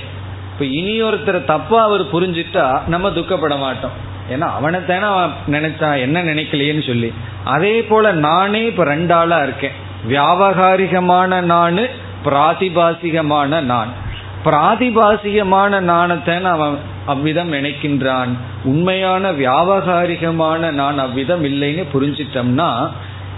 [0.53, 4.11] இப்ப இனியொருத்தரை தப்பா அவர் புரிஞ்சிட்டா நம்ம துக்கப்பட மாட்டோம்.
[4.29, 7.13] ஏன்னா அவனை தானே அவன் நினைச்சான் என்ன நினைக்கலையேன்னு சொல்லி.
[7.43, 9.71] அதே போல நானே இப்ப ரெண்டாளா இருக்கேன்.
[10.09, 11.79] வியாபகாரிகமான நான்
[12.25, 14.02] பிராதிபாசிகமான நான்.
[14.45, 18.31] பிராதிபாசிகமான நாணத்தை அவன் அவ்விதம் நினைக்கின்றான்.
[18.63, 22.89] உண்மையான வியாபகாரிகமான நான் அவ்விதம் இல்லைன்னு புரிஞ்சிட்டோம்னா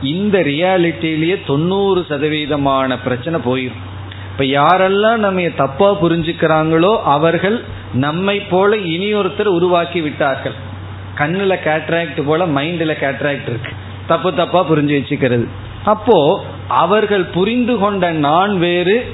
[0.02, 3.84] இந்த ரியாலிட்டியிலேயே தொண்ணூறு சதவீதமான பிரச்சனை போயிடும்
[4.32, 7.64] இப்ப யாரெல்லாம் நம்ம தப்பா புரிஞ்சுக்கிறாங்களோ அவர்கள்
[7.94, 10.56] நம்மை போல இனியொருத்தர் உருவாக்கி விட்டார்கள்.
[11.16, 13.72] கண்ணில் கேட்ராக்ட் போல மைண்டில் கேட்ராக்ட் இருக்கு.
[14.08, 15.46] தப்பு தப்பா புரிஞ்சு வச்சுக்கிறது.
[15.86, 19.14] அப்போ அவர்கள் புரிந்து கொண்ட நான் வேறு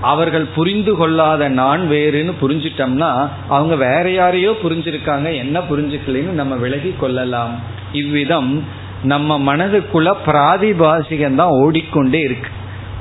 [0.00, 7.60] அவர்கள் புரிந்து கொள்ளாத நான் வேறுன்னு புரிஞ்சிட்டோம்னா அவங்க வேற யாரையோ புரிஞ்சிருக்காங்க என்ன புரிஞ்சுக்கலன்னு நம்ம விலகி கொள்ளலாம்.
[7.92, 8.64] இவ்விதம்
[9.02, 12.50] நம்ம மனதுக்குள்ள பிராதிபாசிகம் தான் ஓடிக்கொண்டே இருக்கு.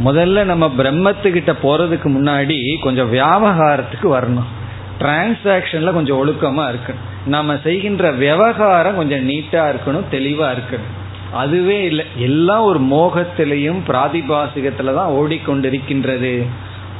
[0.06, 4.50] முதல்ல நம்ம பிரம்மத்துக்கிட்ட போறதுக்கு முன்னாடி கொஞ்சம் வியாபகாரத்துக்கு வரணும்.
[5.00, 7.06] டிரான்சாக்ஷன்ல கொஞ்சம் ஒழுக்கமா இருக்கணும்.
[7.26, 10.94] நம்ம செய்கின்ற விவகாரம் கொஞ்சம் நீட்டா இருக்கணும் தெளிவா இருக்கணும்.
[11.32, 16.46] அதுவே இல்லை எல்லாம் ஒரு மோகத்திலையும் பிராதிபாசிகத்துல தான் ஓடிக்கொண்டிருக்கின்றது.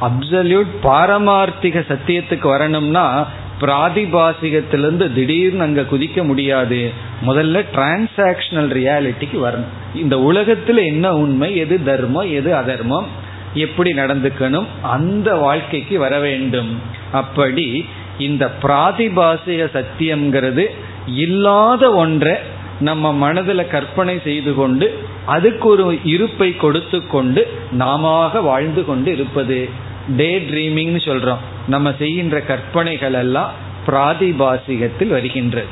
[0.00, 3.26] அப்சல்யூட் பாரமார்த்திக சத்தியத்துக்கு வரணும்னா
[3.60, 6.90] பிராதிபாசிகத்திலிருந்து திடீர்னு அங்க குதிக்க முடியாது.
[7.26, 9.72] முதல்ல டிரான்சாக்ஷனல் ரியாலிட்டிக்கு வரணும்.
[9.94, 13.06] இந்த உலகத்துல என்ன உண்மை எது தர்மம் எது அதர்மம்
[13.54, 16.80] எப்படி நடந்துக்கணும் அந்த வாழ்க்கைக்கு வர வேண்டும்.
[17.12, 17.86] அப்படி
[18.18, 20.66] இந்த பிராதிபாசிக சத்தியம்ங்கிறது
[21.06, 22.34] இல்லாத ஒன்றை
[22.80, 29.86] நம்ம மனதில் கற்பனை செய்து கொண்டு அதுக்கு ஒரு இருப்பை கொடுத்து கொண்டு நாம வாழ்ந்து கொண்டு இருப்பது.
[30.16, 31.42] டே ட்ரீமிங்னு சொல்றோம்.
[31.68, 33.50] நம்ம செய்கின்ற கற்பனைகள் எல்லாம்
[33.86, 35.66] பிராதிபாசிகத்தில் வருகின்றது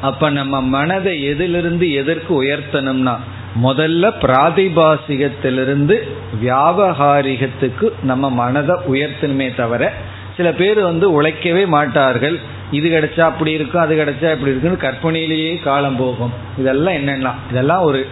[0.00, 3.16] அப்ப நம்ம மனதை எதிலிருந்து எதற்கு உயர்த்தணும்னா
[3.62, 6.08] முதல்ல பிராதிபாசிகத்திலிருந்து
[6.42, 9.92] வியாபகாரிகத்துக்கு நம்ம மனதை உயர்த்தணுமே தவிர
[10.36, 12.40] சில பேர் வந்து உழைக்கவே மாட்டார்கள்.
[12.70, 16.32] இது கிடைச்சா அப்படி இருக்கும் அது கிடைச்சா இப்படி இருக்குன்னு கற்பனையிலேயே காலம் போகும்.
[16.58, 18.06] இதெல்லாம் என்னென்னா இதெல்லாம் ஒரு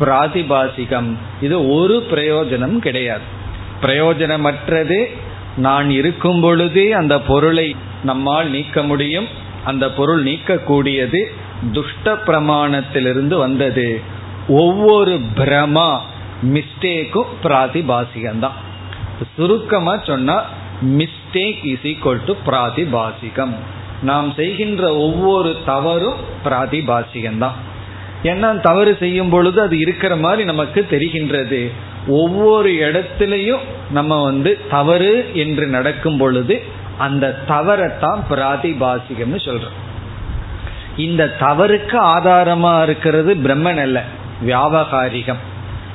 [0.00, 1.12] பிராதிபாசிகம்.
[1.40, 3.40] இது ஒரு பிரயோஜனம் கிடையாது.
[3.82, 5.00] பிரயோஜனமற்றது.
[5.56, 9.28] நான் இருக்கும் பொழுதே அந்த பொருளை நம்மால் நீக்க முடியும்.
[9.64, 11.20] அந்த பொருள் நீக்கக்கூடியது
[11.72, 14.00] துஷ்ட பிரமாணத்திலிருந்து வந்தது.
[14.48, 15.98] ஒவ்வொரு பிரமா
[16.44, 18.56] மிஸ்டேக்கும் பிராதிபாசிகம்தான்.
[19.36, 20.44] சுருக்கமாக சொன்னால்
[20.84, 23.52] மிஸ்டேக் இஸ் ஈக்குவல் டு பிராதிபாசிகம்.
[24.02, 27.58] நாம் செய்கின்ற ஒவ்வொரு தவறும் பிராதிபாசிகம்தான்.
[28.22, 31.70] ஏன்னா தவறு செய்யும் பொழுது அது இருக்கிற மாதிரி நமக்கு தெரிகின்றது.
[32.06, 33.60] ஒவ்வொரு இடத்திலையும்
[33.90, 36.62] நம்ம வந்து தவறு என்று நடக்கும் பொழுது
[36.98, 39.78] அந்த தவறத்தான் பிராதிபாசிகம்னு சொல்றோம்.
[40.96, 44.04] இந்த தவறுக்கு ஆதாரமா இருக்கிறது பிரம்மன் அல்ல
[44.46, 45.36] வியாபகாரிகம்.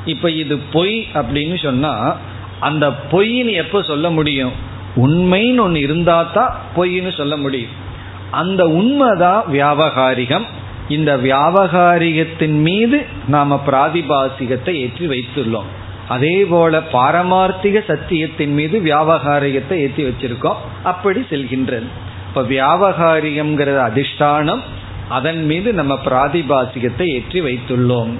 [0.06, 2.16] இப்ப இது பொய் அப்படின்னு சொன்னா
[2.60, 4.52] அந்த பொய்ன்னு எப்ப சொல்ல முடியும்?
[4.96, 7.86] உண்மைன்னு ஒன்று இருந்தா தான் பொய்ன்னு சொல்ல முடியும்.
[8.32, 10.44] அந்த உண்மைதான் வியாபகாரிகம்.
[10.90, 15.76] இந்த வியாபகாரிகத்தின் மீது நாம பிராதிபாசிகத்தை ஏற்றி வைத்துள்ளோம்.
[16.08, 20.62] அதே போல பாரமார்த்திக சத்தியத்தின் மீது வியாபகாரிகத்தை ஏற்றி வச்சிருக்கோம்.
[20.84, 21.88] அப்படி செல்கின்றது.
[22.28, 24.64] இப்ப வியாபகாரிகம்ங்கிறது அதிஷ்டானம்.
[25.10, 28.14] அதன் மீது நம்ம பிராதிபாசிகத்தை ஏற்றி வைத்துள்ளோம்.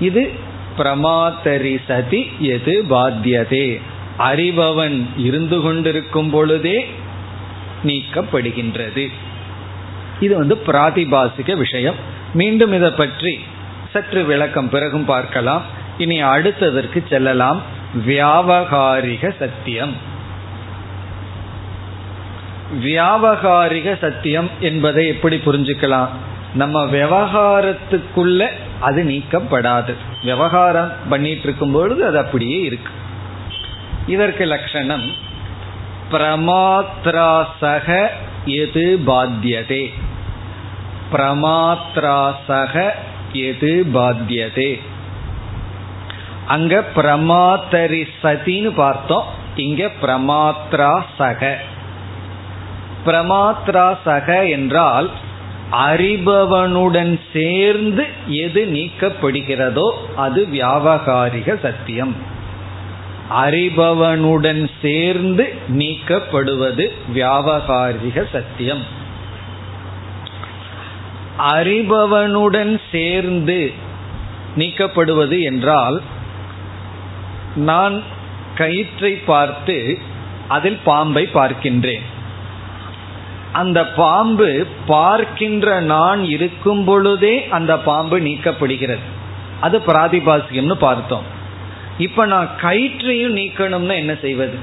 [0.00, 0.30] இது
[0.78, 3.80] பிரமாத்தரி சதி எது பாத்தியதே.
[4.18, 6.86] அறிபவன் இருந்து கொண்டிருக்கும் பொழுதே
[7.84, 9.04] நீக்கப்படுகின்றது.
[10.20, 11.94] இது வந்து பிராதிபாசிக விஷயம்.
[12.34, 13.40] மீண்டும் இதை பற்றி
[13.92, 15.62] சற்று விளக்கம் பிறகும் பார்க்கலாம்.
[15.98, 17.62] இனி அடுத்ததற்கு செல்லலாம்.
[18.06, 19.96] வியாவகாரிக சத்தியம்.
[22.82, 26.08] வியாவகாரிக சத்தியம் என்பதை எப்படி புரிஞ்சுக்கலாம்?
[26.54, 28.48] நம்ம விவகாரத்துக்குள்ள
[28.80, 29.94] அது நீக்கப்படாது.
[30.24, 32.92] விவகாரம் பண்ணிட்டு இருக்கும் பொழுது அது அப்படியே இருக்கு.
[34.06, 35.10] இதற்கு லட்சணம்
[36.10, 38.08] பிரமாத்ராசக
[38.44, 39.92] எது பாத்தியதே?
[41.12, 42.90] பிரமாத்ராசக
[43.32, 44.80] எது பாத்தியதே?
[46.48, 49.26] அங்க பிரமாத்தரி சதின்னு பார்த்தோம்.
[49.56, 51.58] இங்க பிரமாத்ரா சக
[53.06, 55.10] பிரமாத்ரா சக என்றால்
[55.72, 62.14] அறிபவனுடன் சேர்ந்து எது நீக்கப்படுகிறதோ அது வியாபகாரிக சத்தியம்.
[63.44, 68.84] அறிபவனுடன் சேர்ந்து நீக்கப்படுவது வியாபகாரிக சத்தியம்.
[71.50, 73.72] அறிபவனுடன் சேர்ந்து
[74.56, 76.00] நீக்கப்படுவது என்றால்
[77.54, 78.02] நான்
[78.54, 79.98] கயிற்றை பார்த்து
[80.48, 82.02] அதில் பாம்பை பார்க்கின்றேன்.
[83.52, 89.06] அந்த பாம்பு பார்க்கின்ற நான் இருக்கும் பொழுதே அந்த பாம்பு நீக்கப்படுகிறது.
[89.60, 91.22] அது பிராதிபாசியம்னு பார்த்தோம்.
[91.98, 94.58] இப்ப நான் கயிற்றையும் நீக்கணும்னா என்ன செய்வது?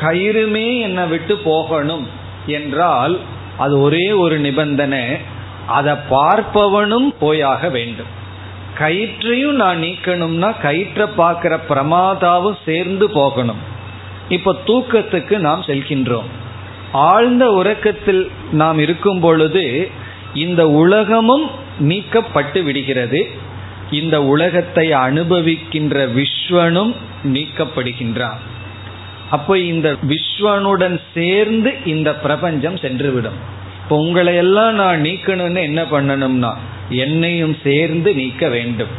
[0.00, 2.08] கயிறுமே என்னை விட்டு போகணும்
[2.46, 3.20] என்றால்
[3.56, 5.16] அது ஒரே ஒரு நிபந்தனை.
[5.66, 8.22] அதை பார்ப்பவனும் போயாக வேண்டும்.
[8.78, 13.58] கயிற்றையும் நான் நீக்கணும்னா கயிற்றை பார்க்கிற பிரமாதாவும் சேர்ந்து போகணும்.
[14.28, 16.28] இப்ப தூக்கத்துக்கு நாம் செல்கின்றோம்.
[16.92, 19.90] ஆழ்ந்த உறக்கத்தில் நாம் இருக்கும் பொழுது
[20.34, 23.30] இந்த உலகமும் நீக்கப்பட்டு விடுகிறது.
[23.90, 28.40] இந்த உலகத்தை அனுபவிக்கின்ற விஸ்வனும் நீக்கப்படுகின்றான்.
[29.30, 33.38] அப்போ இந்த விஸ்வனுடன் சேர்ந்து இந்த பிரபஞ்சம் சென்றுவிடும்.
[33.84, 36.52] இப்போ உங்களை எல்லாம் நான் நீக்கணும்னு என்ன பண்ணணும்னா
[36.88, 38.92] என்னையும் சேர்ந்து நீக்க வேண்டும்.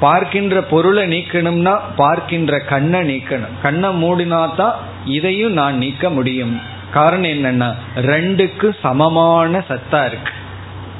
[0.00, 3.56] பார்க்கின்ற பொருளை நீக்கணும்னா பார்க்கின்ற கண்ணை நீக்கணும்.
[3.62, 6.60] கண்ணை மூடினா தான் இதையும் நான் நீக்க முடியும்.
[6.90, 10.32] காரணம் என்னன்னா ரெண்டுக்கு சமமான சத்தா இருக்கு.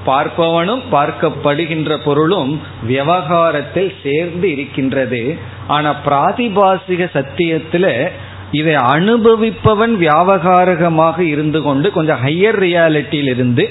[0.06, 5.38] பார்ப்பவனும் பார்க்கப்படுகின்ற பொருளும் விவகாரத்தில் சேர்ந்து இருக்கின்றது.
[5.66, 8.10] ஆனா பிராதிபாசிக சத்தியத்துல
[8.58, 13.64] இதை அனுபவிப்பவன் வியாபகாரகமாக இருந்து கொண்டு கொஞ்சம் ஹையர் ரியாலிட்டியில் இருந்து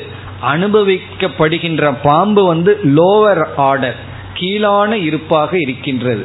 [0.53, 3.97] அனுபவிக்கப்படுகின்ற பாம்பு வந்து லோவர் ஆர்டர்
[4.33, 6.23] கீழான இருப்பாக இருக்கின்றது.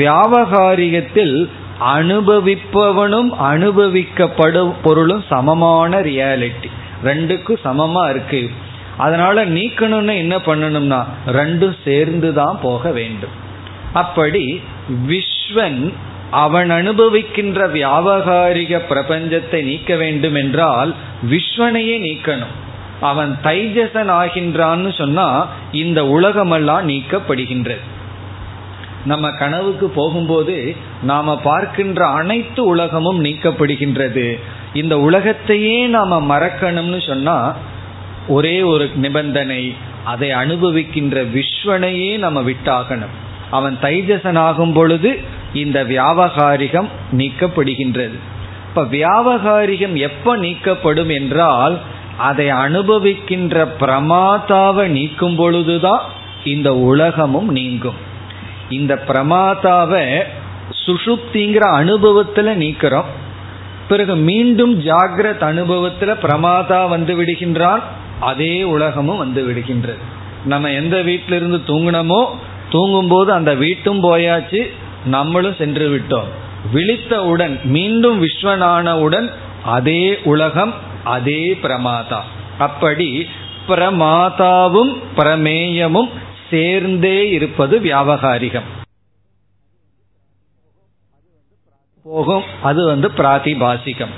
[0.00, 1.36] வியாபகாரிகத்தில்
[1.96, 6.70] அனுபவிப்பவனும் அனுபவிக்கப்படும் பொருளும் சமமான ரியாலிட்டி
[7.04, 8.42] ரெண்டுக்கும் சமமா இருக்கு.
[8.96, 11.00] அதனால நீக்கணும்னு என்ன பண்ணணும்னா
[11.38, 13.34] ரெண்டும் சேர்ந்து தான் போக வேண்டும்.
[14.02, 14.44] அப்படி
[15.10, 15.80] விஸ்வன்
[16.34, 20.90] அவன் அனுபவிக்கின்ற வியாபகாரிக பிரபஞ்சத்தை நீக்க வேண்டும் என்றால்
[21.30, 22.54] விஸ்வனையே நீக்கணும்.
[23.00, 25.26] அவன் தைஜசன் ஆகின்றான்னு சொன்னா
[25.72, 27.84] இந்த உலகமெல்லாம் நீக்கப்படுகின்றது.
[29.04, 30.56] நம்ம கனவுக்கு போகும்போது
[31.02, 34.26] நாம பார்க்கின்ற அனைத்து உலகமும் நீக்கப்படுகின்றது.
[34.72, 37.36] இந்த உலகத்தையே நாம மறக்கணும்னு சொன்னா
[38.28, 39.62] ஒரே ஒரு நிபந்தனை
[40.04, 43.14] அதை அனுபவிக்கின்ற விஸ்வனையே நம்ம விட்டாகணும்.
[43.50, 45.10] அவன் தைஜசன் ஆகும் பொழுது
[45.54, 48.18] இந்த வியாபகாரிகம் நீக்கப்படுகின்றது.
[48.68, 51.78] இப்ப வியாபகாரிகம் எப்ப நீக்கப்படும் என்றால்
[52.18, 56.00] அதை அனுபவிக்கின்ற பிரமாதாவை நீக்கும் பொழுதுதான்
[56.44, 57.94] இந்த உலகமும் நீங்கும்.
[58.68, 60.22] இந்த பிரமாதாவை
[60.86, 63.10] சுஷுப்திங்கிற அனுபவத்துல நீக்கிறோம்.
[63.88, 67.82] பிறகு மீண்டும் ஜாகிரத் அனுபவத்துல பிரமாதா வந்து விடுகின்றால்
[68.20, 69.98] அதே உலகமும் வந்து விடுகின்றது.
[70.44, 72.24] நம்ம எந்த வீட்டிலிருந்து தூங்கினோமோ
[72.70, 74.70] தூங்கும்போது அந்த வீட்டும் போயாச்சு
[75.04, 76.28] நம்மளும் சென்று விட்டோம்
[76.72, 79.32] விழித்தவுடன் மீண்டும் விஸ்வனானவுடன்
[79.64, 82.20] அதே உலகம் அதே பிரமாதா.
[82.58, 83.28] அப்படி
[83.68, 86.08] பிரமாதாவும் பிரமேயமும்
[86.50, 88.68] சேர்ந்தே இருப்பது வியாபகாரிகம்.
[92.02, 94.14] போகும் அது வந்து பிராதிபாசிகம்.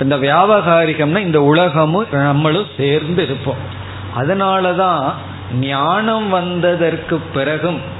[0.00, 3.76] இந்த வியாபகாரிகம்னா இந்த உலகமும் நம்மளும் சேர்ந்து இருப்போம்.
[4.18, 5.12] அதனாலதான்
[5.54, 7.96] ஞானம் வந்ததற்கு பிறகும்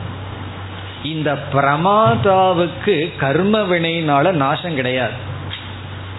[1.03, 5.13] இந்த பிரமாதாவுக்கு கர்ம வினையினால நாசம் கிடையாது.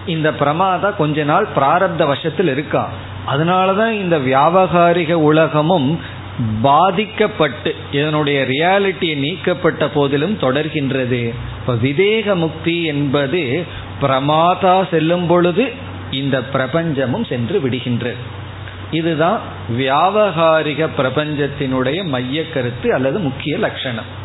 [0.06, 2.90] இந்த பிரமாதா கொஞ்ச நாள் பிராரப்த வசத்தில் இருக்கா.
[3.26, 6.00] அதனாலதான் இந்த வியாபகாரிக உலகமும்
[6.62, 11.34] பாதிக்கப்பட்டு இதனுடைய ரியாலிட்டியை நீக்கப்பட்ட போதிலும் தொடர்கின்றது.
[11.60, 13.64] இப்போ விதேக முக்தி என்பது
[14.02, 15.72] பிரமாதா செல்லும் பொழுது
[16.10, 18.16] இந்த பிரபஞ்சமும் சென்று விடுகின்றது.
[18.90, 19.40] இதுதான்
[19.78, 24.19] வியாபகாரிக பிரபஞ்சத்தினுடைய மைய கருத்து அல்லது முக்கிய லட்சணம்.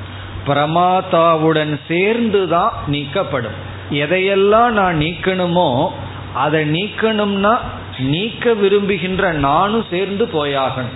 [0.48, 3.58] பிரமாதாவுடன் சேர்ந்துதான் நீக்கப்படும்.
[3.92, 5.88] எதையெல்லாம் நான் நீக்கணுமோ
[6.34, 7.58] அதை நீக்கணும்னா
[7.98, 10.96] நீக்க விரும்புகின்ற நானும் சேர்ந்து போயாகணும்.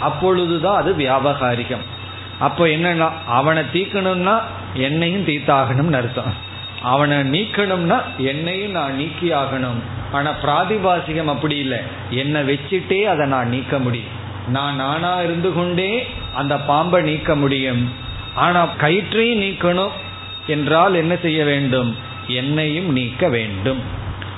[0.00, 1.84] அப்பொழுதுதான் அது வியாபகாரிகம்.
[2.38, 4.34] அப்போ என்னன்னா அவனை தீக்கணும்னா
[4.74, 6.32] என்னையும் தீத்தாகணும்னு அர்த்தம்.
[6.82, 9.80] அவனை நீக்கணும்னா என்னையும் நான் நீக்கி ஆகணும்
[10.12, 11.78] ஆனா பிராதிபாசிகம் அப்படி இல்லை.
[12.10, 14.12] என்னை வச்சுட்டே அதை நான் நீக்க முடியும்.
[14.48, 18.04] நான் நானா இருந்து கொண்டே அந்த பாம்பை நீக்க முடியும்.
[18.36, 19.94] ஆனா கயிற்றையும் நீக்கணும்
[20.46, 21.96] என்றால் என்ன செய்ய வேண்டும்?
[22.26, 23.80] என்னையும் நீக்க வேண்டும்.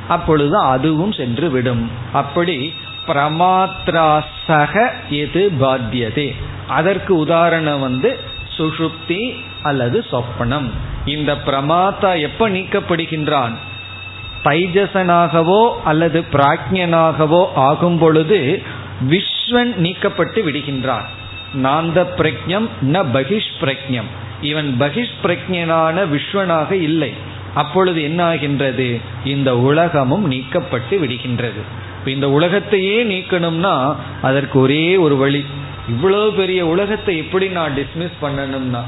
[0.08, 2.74] அப்பொழுது அதுவும் சென்று விடும் அப்படி
[3.06, 6.28] பிரமாத்ரா சக எது பாத்தியதே.
[6.68, 8.18] அதற்கு உதாரணம் வந்து
[8.58, 10.70] சுஷுப்தி அல்லது சொப்பனம்.
[11.04, 13.54] இந்த பிரமாத்தா எப்ப நீக்கப்படுகின்றான்?
[14.44, 18.62] தைஜசனாகவோ அல்லது பிராக்ஞனாகவோ ஆகும் பொழுது
[19.10, 21.08] விஸ்வன் நீக்கப்பட்டு விடுகின்றான்.
[21.54, 24.08] நாந்த பிரக்ஞம் ந பகிஷ் பிரக்ஞம்
[24.40, 27.12] இவன் பகிஷ் பிரக்ஞனான விஸ்வனாக இல்லை.
[27.54, 31.60] அப்பொழுது என்ன ஆகின்றது இந்த உலகமும் நீக்கப்பட்டு விடுகின்றது.
[32.04, 35.46] இந்த உலகத்தையே நீக்கணும்னா அதற்கு ஒரே ஒரு வழி.
[35.88, 38.80] இவ்வளவு பெரிய உலகத்தை எப்படி நான் டிஸ்மிஸ் பண்ணணும்னா?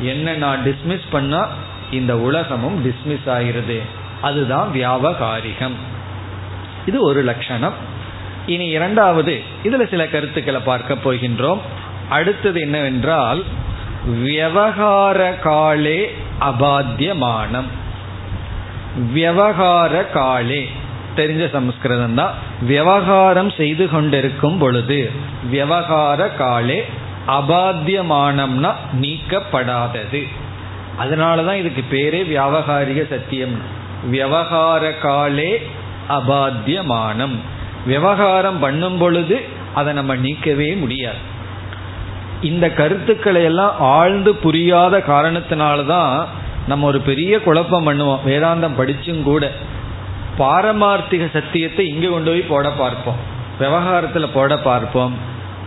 [0.00, 1.48] என்ன நான் டிஸ்மிஸ் பண்ணா?
[1.90, 3.80] இந்த உலகமும் டிஸ்மிஸ் ஆகிறது
[4.20, 5.76] அதுதான் வியாபகாரிகம்.
[6.86, 7.72] இது ஒரு லட்சணம்.
[8.46, 11.58] இனி இரண்டாவது இதுல சில கருத்துக்களை பார்க்க போகின்றோம்.
[12.08, 13.42] அடுத்தது என்னவென்றால்
[14.24, 17.68] வியவகார காலே அபாத்தியமானம்.
[19.14, 20.68] வியவகார காலே
[21.16, 22.34] தெரிஞ்ச சமஸ்கிருதம் தான்.
[22.62, 25.10] விவகாரம் செய்து கொண்டிருக்கும் பொழுது
[25.50, 26.84] விவகார காலே
[27.26, 30.28] அபாத்தியமானம்னா நீக்கப்படாதது.
[31.00, 33.58] அதனாலதான் இதுக்கு பேரே வியாபகாரிக சத்தியம்.
[34.10, 35.66] விவகார காலே
[36.08, 37.36] அபாத்தியமானம்.
[37.86, 39.40] விவகாரம் பண்ணும் பொழுது
[39.74, 41.36] அதை நம்ம நீக்கவே முடியாது.
[42.42, 46.24] இந்த கருத்துக்களை எல்லாம் ஆழ்ந்து புரியாத காரணத்தினால்தான்
[46.66, 48.18] நம்ம ஒரு பெரிய குழப்பம் பண்ணுவோம்.
[48.26, 49.52] வேதாந்தம் படிச்சும் கூட.
[50.38, 53.16] பாரமார்த்திக சத்தியத்தை இங்கே கொண்டு போய் போட பார்ப்போம்.
[53.58, 55.14] விவகாரத்தில் போட பார்ப்போம்.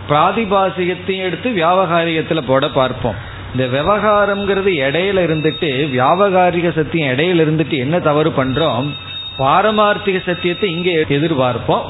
[0.08, 3.14] பிராதிபாசிகத்தையும் எடுத்து வியாபகாரிகத்தில் போட பார்ப்போம்.
[3.56, 8.86] இந்த விவகாரம்ங்கிறது இடையில இருந்துட்டு வியாபகாரிக சத்தியம் இடையில இருந்துட்டு என்ன தவறு பண்றோம்?
[9.38, 11.84] பாரமார்த்திக சத்தியத்தை இங்கே எதிர்பார்ப்போம்.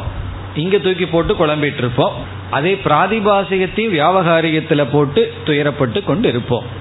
[0.55, 2.13] இங்க தூக்கி போட்டு குழம்பிட்டு இருப்போம்
[2.51, 6.81] அதே பிராதிபாசிகத்தையும் வியாபகாரிகத்துல போட்டு துயரப்பட்டு கொண்டு இருப்போம்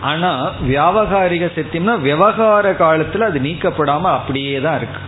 [0.00, 5.00] ஆனா வியாபகாரிக சத்தியம்னா விவகார காலத்துல அது நீக்கப்படாம அப்படியே தான் இருக்கு.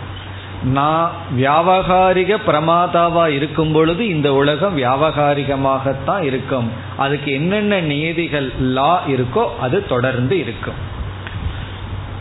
[0.62, 6.70] நான் வியாபகாரிக பிரமாதாவா இருக்கும் பொழுது இந்த உலகம் வியாபகாரிகமாகத்தான் இருக்கும்.
[6.96, 10.74] அதுக்கு என்னென்ன நியதிகள் லா இருக்கோ அது தொடர்ந்து இருக்கும்.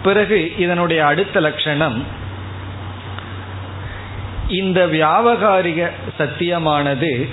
[0.04, 2.04] பிறகு இதனுடைய அடுத்த லட்சணம்
[4.50, 7.30] இந்த வியாபகாரிக சத்தியமானது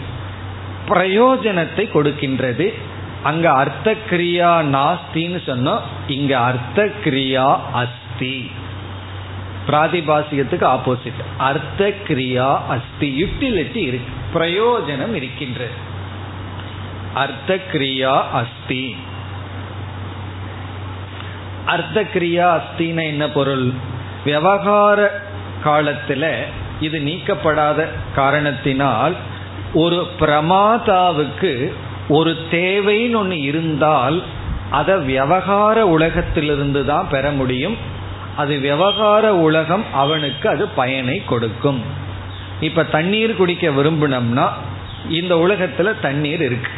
[0.88, 2.74] பிரயோஜனத்தை கொடுக்கின்றது.
[3.22, 8.50] அங்க அர்த்த கிரியா நாஸ்தின்னு சொன்னோம் இங்க அர்த்த கிரியா அஸ்தி.
[9.66, 11.22] பிராதிபாசியத்துக்கு ஆப்போசிட்.
[11.38, 15.70] அர்த்த கிரியா அஸ்தி யுட்டிலிட்டி இருக்கு பிரயோஜனம் இருக்கின்றது.
[17.14, 18.96] அர்த்த கிரியா அஸ்தி.
[21.66, 23.72] அர்த்த கிரியா அஸ்தின என்ன பொருள்?
[24.24, 25.22] விவகார
[25.64, 26.42] காலத்துல
[26.80, 29.14] இது நீக்கப்படாத காரணத்தினால்
[29.74, 31.72] ஒரு பிரமாதாவுக்கு
[32.08, 34.22] ஒரு தேவைன்னு ஒன்று இருந்தால்
[34.70, 37.76] அதை விவகார உலகத்திலிருந்து தான் பெற முடியும்.
[38.36, 41.82] அது விவகார உலகம் அவனுக்கு அது பயனை கொடுக்கும்.
[42.60, 44.48] இப்போ தண்ணீர் குடிக்க விரும்பினோம்னா
[45.08, 46.70] இந்த உலகத்தில் தண்ணீர் இருக்கு.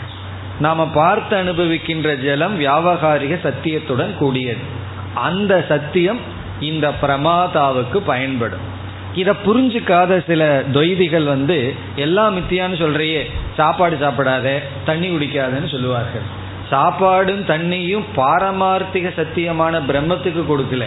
[0.61, 4.61] நாம் பார்த்து அனுபவிக்கின்ற ஜலம் வியாபகாரிக சத்தியத்துடன் கூடியது.
[5.15, 6.19] அந்த சத்தியம்
[6.61, 8.77] இந்த பிரமாதாவுக்கு பயன்படும்.
[9.21, 10.43] இதை புரிஞ்சுக்காத சில
[10.77, 11.59] தொய்திகள் வந்து
[12.05, 13.23] எல்லாம் மித்தியான்னு சொல்றையே
[13.59, 14.47] சாப்பாடு சாப்பிடாத
[14.89, 16.27] தண்ணி குடிக்காதன்னு சொல்லுவார்கள்.
[16.73, 20.87] சாப்பாடும் தண்ணியும் பாரமார்த்திக சத்தியமான பிரம்மத்துக்கு கொடுக்கல.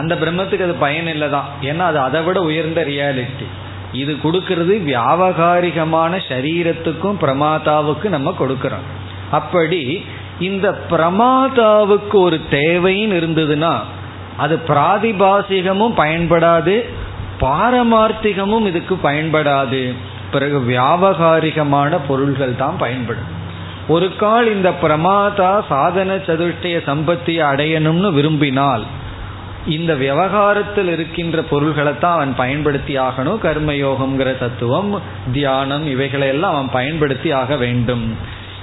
[0.00, 3.46] அந்த பிரம்மத்துக்கு அது பயன் இல்லை தான் ஏன்னா அது அதை விட உயர்ந்த ரியாலிட்டி
[4.00, 8.88] இது கொடுக்கறது வியாபகாரிகமான சரீரத்துக்கும் பிரமாதாவுக்கும் நம்ம கொடுக்கறோம்.
[9.38, 9.82] அப்படி
[10.48, 13.72] இந்த பிரமாதாவுக்கு ஒரு தேவைன்னு இருந்ததுன்னா
[14.44, 16.74] அது பிராதிபாசிகமும் பயன்படாது
[17.40, 19.94] பாரமார்த்திகமும் இதுக்கு பயன்படாது.
[20.32, 23.36] பிறகு வியாபகாரிகமான பொருள்கள் தான் பயன்படும்.
[23.88, 28.82] ஒரு கால் இந்த பிரமாதா சாதன சதுஷ்டய சம்பத்தியை அடையணும்னு விரும்பினால்
[29.66, 33.38] இந்த விவகாரத்தில் இருக்கின்ற பொருள்களை தான் அவன் பயன்படுத்தி ஆகணும்.
[33.42, 35.00] கர்மயோகம்ங்கிற தத்துவம்
[35.32, 38.16] தியானம் இவைகளை எல்லாம் அவன் பயன்படுத்தி ஆக வேண்டும்.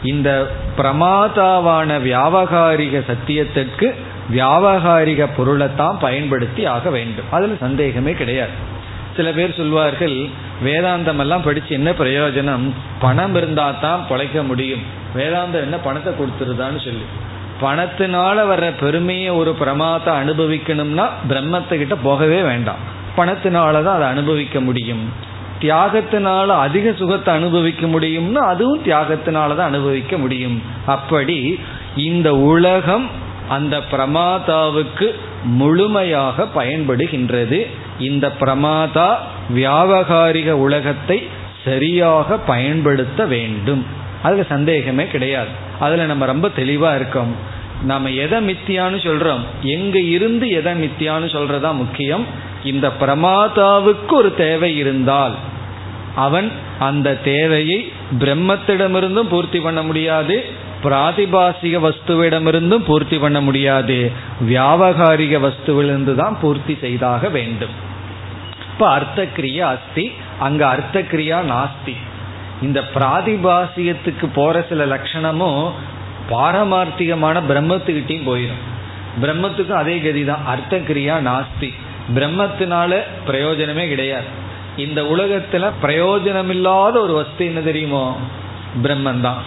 [0.03, 3.95] இந்த பிரமாதாவான வியாபகாரிக சத்தியத்திற்கு
[4.33, 7.25] வியாபகாரிக பொருளைத்தான் பயன்படுத்தி ஆக வேண்டும்.
[7.31, 8.73] அதில் சந்தேகமே கிடையாது.
[9.15, 10.27] சில பேர் சொல்வார்கள்
[10.63, 12.71] வேதாந்தம் எல்லாம் படித்து என்ன பிரயோஜனம்?
[12.99, 14.81] பணம் இருந்தால் தான் பிழைக்க முடியும்.
[15.15, 17.05] வேதாந்தம் என்ன பணத்தை கொடுத்துருதான்னு சொல்லி.
[17.61, 22.77] பணத்தினால வர்ற பெருமையை ஒரு பிரமாத்தை அனுபவிக்கணும்னா பிரம்மத்துக்கிட்ட போகவே வேண்டாம்.
[23.17, 25.33] பணத்தினால தான் அதை அனுபவிக்க முடியும்.
[25.61, 30.61] தியாகத்தினால அதிக சுகத்தை அனுபவிக்க முடியும்னா அதுவும் தியாகத்தினால தான் அனுபவிக்க முடியும்.
[30.85, 31.59] அப்படி
[31.95, 37.67] இந்த உலகம் அந்த பிரமாதாவுக்கு முழுமையாக பயன்படுகின்றது.
[37.99, 39.15] இந்த பிரமாதா
[39.55, 41.27] வியாபகாரிக உலகத்தை
[41.65, 43.85] சரியாக பயன்படுத்த வேண்டும்.
[44.23, 45.47] அதில் சந்தேகமே கிடையாது.
[45.79, 47.35] அதில் நம்ம ரொம்ப தெளிவாக இருக்கோம்.
[47.83, 52.25] நாம் எதை மித்தியான்னு சொல்கிறோம் எங்கே இருந்து எதை மித்தியான்னு சொல்கிறதா முக்கியம்.
[52.63, 55.35] இந்த பிரமாதாவுக்கு ஒரு தேவை இருந்தால்
[56.15, 60.54] அவன் அந்த தேவையை பிரம்மத்திடமிருந்தும் பூர்த்தி பண்ண முடியாது.
[60.85, 63.97] பிராதிபாசிக வஸ்துவிடமிருந்தும் பூர்த்தி பண்ண முடியாது.
[64.51, 67.75] வியாபகாரிக வஸ்துவிலிருந்து தான் பூர்த்தி செய்தாக வேண்டும்.
[68.71, 70.05] இப்ப அர்த்த கிரியா அஸ்தி
[70.45, 71.95] அங்க அர்த்த கிரியா நாஸ்தி.
[72.65, 75.65] இந்த பிராதிபாசியத்துக்கு போற சில லட்சணமும்
[76.31, 78.63] பாரமார்த்திகமான பிரம்மத்துக்கிட்டையும் போயிடும்
[79.23, 81.69] பிரம்மத்துக்கும் அதே கதி தான் அர்த்த கிரியா நாஸ்தி.
[82.15, 84.29] பிரம்மத்தினால பிரயோஜனமே கிடையாது.
[84.85, 88.03] இந்த உலகத்துல பிரயோஜனமில்லாத ஒரு வஸ்து என்ன தெரியுமோ?
[88.83, 89.41] பிரம்மன் தான்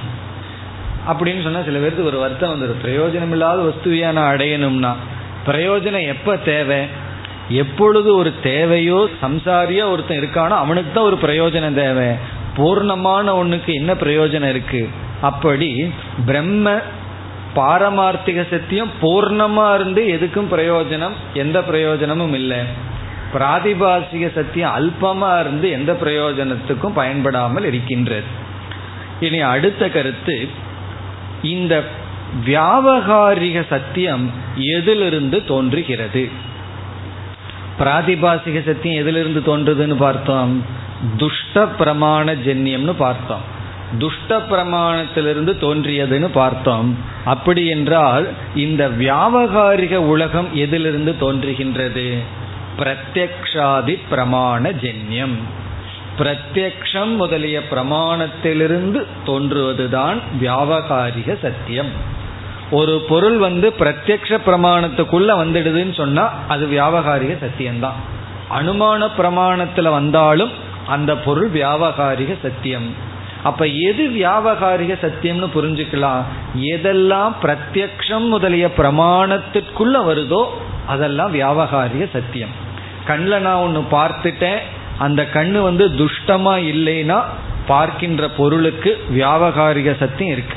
[1.08, 4.92] அப்படின்னு சொன்னா சில பேருக்கு ஒரு வருத்தம் வந்துடும் பிரயோஜனம் இல்லாத வஸ்துவையா நான் அடையணும்னா
[5.46, 6.80] பிரயோஜனம் எப்ப தேவை?
[7.48, 12.08] எப்பொழுது ஒரு தேவையோ சம்சாரியா ஒருத்தன் இருக்கானோ அவனுக்கு தான் ஒரு பிரயோஜனம் தேவை.
[12.56, 14.88] பூர்ணமான ஒண்ணுக்கு என்ன பிரயோஜனம் இருக்கு?
[15.20, 15.92] அப்படி
[16.26, 16.76] பிரம்ம
[17.56, 22.60] பாரமார்த்திக சத்தியம் பூர்ணமா இருந்து எதுக்கும் பிரயோஜனம் எந்த பிரயோஜனமும் இல்லை.
[23.34, 28.28] பிராதிபாசிக சத்தியம் அல்பமா இருந்து எந்த பிரயோஜனத்துக்கும் பயன்படாமல் இருக்கின்றது.
[29.20, 30.66] இனி அடுத்த கருத்து
[31.42, 31.84] இந்த
[32.46, 36.28] வியாபகாரிக சத்தியம் எதிலிருந்து தோன்றுகிறது?
[37.78, 40.64] பிராதிபாசிக சத்தியம் எதிலிருந்து தோன்றுதுன்னு பார்த்தோம்.
[41.16, 43.56] துஷ்ட பிரமாண ஜென்யம்னு பார்த்தோம்.
[43.98, 46.98] துஷ்ட பிரமாணத்திலிருந்து தோன்றியதுன்னு பார்த்தோம்.
[47.24, 52.18] அப்படி என்றால் இந்த வியாபகாரிக உலகம் எதிலிருந்து தோன்றுகின்றது?
[52.78, 55.34] பிரத்யக்ஷாதி பிரமாண ஜென்யம்.
[56.18, 61.90] பிரத்யக்ஷம் முதலிய பிரமாணத்திலிருந்து தோன்றுவதுதான் வியாபகாரிக சத்தியம்.
[62.70, 67.98] ஒரு பொருள் வந்து பிரத்யக்ஷ பிரமாணத்துக்குள்ள வந்துடுதுன்னு சொன்னா அது வியாபகாரிக சத்தியம்தான்.
[68.50, 70.50] அனுமான பிரமாணத்துல வந்தாலும்
[70.86, 72.94] அந்த பொருள் வியாபகாரிக சத்தியம்.
[73.42, 76.22] அப்ப எது வியாபகாரிக சத்தியம்னு புரிஞ்சுக்கலாம்.
[76.54, 80.42] எதெல்லாம் பிரத்யக்ஷம் முதலிய பிரமாணத்திற்குள்ள வருதோ
[80.86, 82.50] அதெல்லாம் வியாபகாரிக சத்தியம்.
[83.06, 84.58] கண்ணில் நான் ஒன்று பார்த்துட்டேன்
[84.98, 87.18] அந்த கண்ணு வந்து துஷ்டமா இல்லைன்னா
[87.66, 90.56] பார்க்கின்ற பொருளுக்கு வியாபகாரிக சத்தியம் இருக்கு.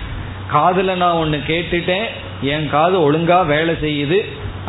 [0.54, 2.08] காதுல நான் ஒன்று கேட்டுட்டேன்
[2.54, 4.20] என் காது ஒழுங்கா வேலை செய்யுது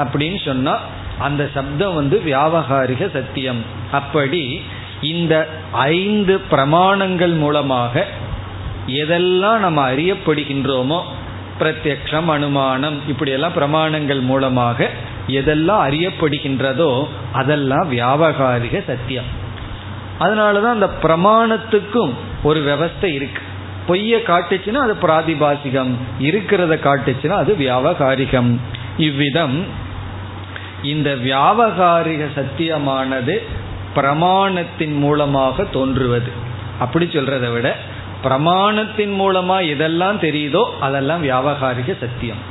[0.02, 0.74] அப்படின்னு சொன்னா
[1.18, 3.62] அந்த சப்தம் வந்து வியாபகாரிக சத்தியம்.
[3.92, 4.42] அப்படி
[5.00, 5.34] இந்த
[5.72, 8.04] ஐந்து பிரமாணங்கள் மூலமாக
[9.02, 11.00] எதெல்லாம் நம்ம அறியப்படுகின்றோமோ
[11.60, 14.88] பிரத்யக்ஷம் அனுமானம் இப்படியெல்லாம் பிரமாணங்கள் மூலமாக
[15.38, 16.90] எதெல்லாம் அறியப்படுகின்றதோ
[17.32, 19.30] அதெல்லாம் வியாபகாரிக சத்தியம்.
[20.22, 22.12] அதனாலதான் அந்த பிரமாணத்துக்கும்
[22.42, 23.42] ஒரு விவஸ்தை இருக்கு.
[23.88, 25.92] பொய்ய காட்டுச்சுன்னா அது பிராதிபாசிகம்.
[26.20, 28.56] இருக்கிறத காட்டுச்சுன்னா அது வியாபகாரிகம்.
[28.98, 29.64] இவ்விதம்
[30.82, 33.42] இந்த வியாபகாரிக சத்தியமானது
[33.96, 36.30] பிரமாணத்தின் மூலமாக தோன்றுவது.
[36.78, 37.76] அப்படி சொல்றதை விட
[38.24, 42.50] பிரமாணத்தின் மூலமா எதெல்லாம் தெரியுதோ அதெல்லாம் வியாபகாரிக சத்தியம்.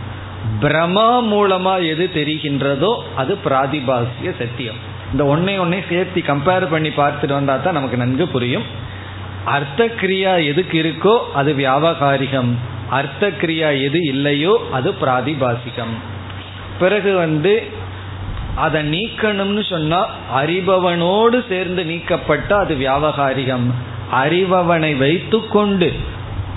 [0.62, 4.90] பிரமா மூலமா எது தெரிகின்றதோ அது பிராதிபாசிய சத்தியம்.
[5.12, 8.66] இந்த ஒன்னை ஒன்னை சேர்த்து கம்பேர் பண்ணி பார்த்துட்டு வந்தா தான் நமக்கு நன்கு புரியும்.
[9.46, 12.52] அர்த்த கிரியா எதுக்கு இருக்கோ அது வியாபகாரிகம்.
[12.90, 15.94] அர்த்த கிரியா எது இல்லையோ அது பிராதிபாசிகம்.
[16.80, 17.54] பிறகு வந்து
[18.56, 20.00] அதை நீக்கணும்னு சொன்னா
[20.36, 23.68] அறிபவனோடு சேர்ந்து நீக்கப்பட்ட அது வியாபகாரிகம்.
[24.22, 25.90] அறிபவனை வைத்து கொண்டு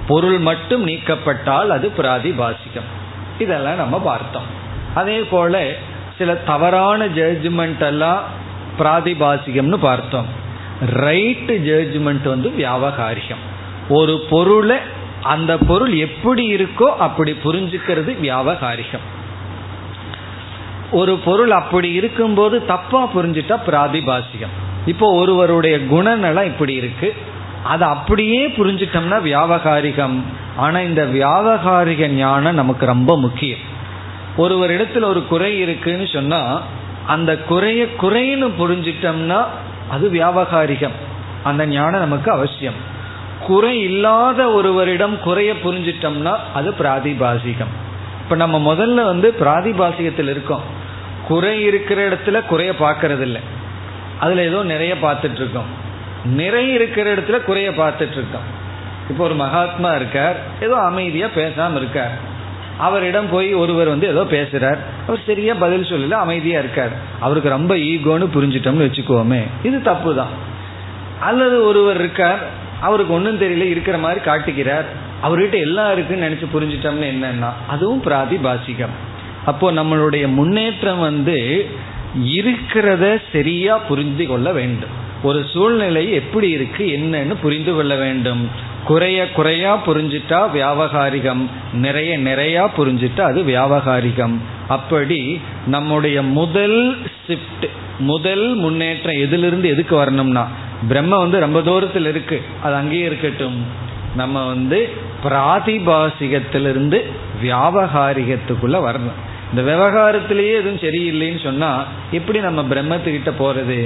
[0.07, 2.89] பொருள் மட்டும் நீக்கப்பட்டால் அது பிராதிபாசிகம்.
[3.39, 4.49] இதெல்லாம் நம்ம பார்த்தோம்.
[4.95, 5.67] அதே போல
[6.19, 8.43] சில தவறான ஜட்ஜ்மெண்ட் எல்லாம்
[8.79, 10.27] பிராதிபாசிகம்னு பார்த்தோம்.
[10.81, 13.43] ரைட் ஜட்ஜ்மெண்ட் வந்து வியாபகாரியம்.
[13.89, 14.77] ஒரு பொருளை
[15.22, 19.05] அந்த பொருள் எப்படி இருக்கோ அப்படி புரிஞ்சுக்கிறது வியாபகாரிகம்
[20.91, 24.55] ஒரு பொருள் அப்படி இருக்கும்போது தப்பா புரிஞ்சிட்டா பிராதிபாசிகம்.
[24.87, 27.14] இப்போ ஒருவருடைய குணநலம் இப்படி இருக்கு.
[27.64, 30.16] அதை அப்படியே புரிஞ்சிட்டோம்னா வியாபகாரிகம்.
[30.57, 33.59] ஆனா இந்த வியாபகாரிக ஞானம் நமக்கு ரொம்ப முக்கியம்.
[34.39, 36.62] ஒருவரிடத்துல ஒரு குறை இருக்குன்னு சொன்னா
[37.07, 39.39] அந்த குறைய குறைன்னு புரிஞ்சிட்டோம்னா
[39.91, 40.97] அது வியாபகாரிகம்.
[41.43, 42.79] அந்த ஞானம் நமக்கு அவசியம்.
[43.47, 47.73] குறை இல்லாத ஒருவரிடம் குறைய புரிஞ்சிட்டோம்னா அது பிராதிபாசிகம்.
[48.23, 50.65] இப்போ நம்ம முதல்ல வந்து பிராதிபாசிகத்தில் இருக்கோம்.
[51.29, 53.43] குறை இருக்கிற இடத்துல குறைய பார்க்கறது இல்லை
[54.51, 55.71] ஏதோ நிறைய பார்த்துட்டு இருக்கோம்
[56.25, 58.47] நிறை இருக்கிற இடத்துல குறைய பார்த்துட்டு இருக்கோம்
[59.11, 62.15] இப்போ ஒரு மகாத்மா இருக்கார் ஏதோ அமைதியாக பேசாமல் இருக்கார்.
[62.79, 64.77] அவரிடம் போய் ஒருவர் வந்து ஏதோ பேசுறார்.
[65.07, 66.93] அவர் சரியா பதில் சொல்லல அமைதியா இருக்கார்.
[67.20, 69.43] அவருக்கு ரொம்ப ஈகோன்னு புரிஞ்சிட்டோம்னு வச்சுக்கோமே.
[69.62, 70.29] இது தப்பு தான்
[71.20, 72.39] அல்லது ஒருவர் இருக்கார்
[72.81, 74.85] அவருக்கு ஒன்றும் தெரியல இருக்கிற மாதிரி காட்டுகிறார்
[75.22, 78.95] அவர்கிட்ட எல்லாம் இருக்குன்னு நினைச்சு புரிஞ்சிட்டோம்னு என்னன்னா அதுவும் பிராதிபாசிகம்.
[79.45, 81.66] அப்போ நம்மளுடைய முன்னேற்றம் வந்து
[82.22, 85.03] இருக்கிறத சரியா புரிந்து கொள்ள வேண்டும்.
[85.22, 88.72] ஒரு சூழ்நிலை எப்படி இருக்கு என்னன்னு புரிந்து கொள்ள வேண்டும்.
[88.87, 94.35] குறைய குறையா புரிஞ்சிட்டா வியாபகாரிகம் நிறைய நிறையா புரிஞ்சிட்டா அது வியாபகாரிகம்.
[94.68, 97.66] அப்படி நம்முடைய முதல் ஷிஃப்ட்
[97.99, 100.49] முதல் முன்னேற்றம் எதிலிருந்து எதுக்கு வரணும்னா
[100.89, 103.59] பிரம்ம வந்து ரொம்ப தூரத்தில் இருக்கு அது அங்கேயே இருக்கட்டும்.
[104.16, 104.89] நம்ம வந்து
[105.24, 106.99] பிராதிபாசிகத்திலிருந்து
[107.43, 109.20] வியாபகாரிகத்துக்குள்ள வரணும்.
[109.55, 113.77] இந்த விவகாரத்திலேயே எதுவும் சரியில்லைன்னு சொன்னா எப்படி நம்ம பிரம்மத்துக்கிட்ட போறது?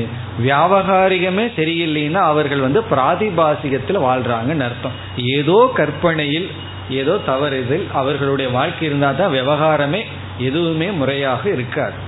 [0.44, 4.94] வியாபகாரிகமே சரியில்லைன்னா அவர்கள் வந்து பிராதிபாசிகத்தில் வாழ்றாங்கன்னு அர்த்தம்.
[5.16, 6.48] ஏதோ கற்பனையில்
[6.88, 10.00] ஏதோ தவறுதில் அவர்களுடைய வாழ்க்கை இருந்தால் தான் விவகாரமே
[10.38, 11.98] எதுவுமே முறையாக இருக்காது.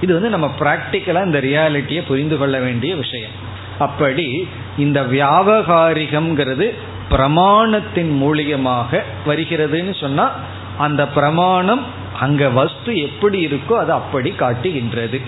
[0.00, 3.36] இது வந்து நம்ம ப்ராக்டிக்கலாக இந்த ரியாலிட்டியை புரிந்து கொள்ள வேண்டிய விஷயம்.
[3.78, 6.68] அப்படி இந்த வியாபகாரிகம்ங்கிறது
[7.10, 10.32] பிரமாணத்தின் மூலியமாக வருகிறதுன்னு சொன்னால்
[10.78, 15.20] அந்த பிரமாணம் அங்க வஸ்து எப்படி இருக்கோ அது அப்படி காட்டுகின்றது.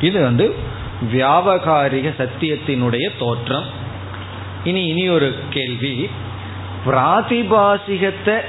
[0.00, 0.54] இது வந்து
[1.12, 3.64] வியாபகாரிக சத்தியத்தினுடைய தோற்றம்.
[4.64, 6.10] இனி இனி ஒரு கேள்வி.
[6.86, 8.40] பிராதிபாசிகத்தை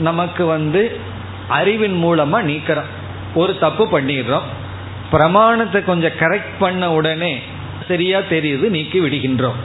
[0.00, 0.98] நமக்கு வந்து
[1.48, 2.90] அறிவின் மூலமா நீக்கிறோம்.
[3.34, 4.46] ஒரு தப்பு பண்ணிடுறோம்.
[5.10, 7.38] பிரமாணத்தை கொஞ்சம் கரெக்ட் பண்ண உடனே
[7.88, 9.60] சரியா தெரியுது நீக்கி விடுகின்றோம்.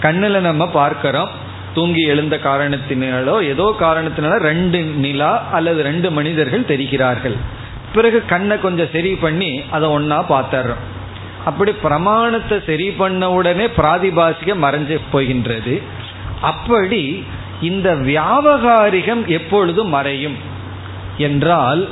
[0.00, 1.28] கண்ணில் நம்ம பார்க்கிறோம்.
[1.74, 7.36] தூங்கி எழுந்த காரணத்தினாலோ ஏதோ காரணத்தினால ரெண்டு நிலா அல்லது ரெண்டு மனிதர்கள் தெரிகிறார்கள்.
[7.92, 10.82] பிறகு கண்ணை கொஞ்சம் சரி பண்ணி அதை ஒன்னா பார்த்தர்றோம்
[11.44, 15.82] அப்படி பிரமாணத்தை சரி பண்ண உடனே பிராதிபாசிக மறைஞ்சு போகின்றது.
[16.40, 17.24] அப்படி
[17.60, 20.36] இந்த வியாபகாரிகம் எப்பொழுதும் மறையும்?
[21.16, 21.88] என்றால்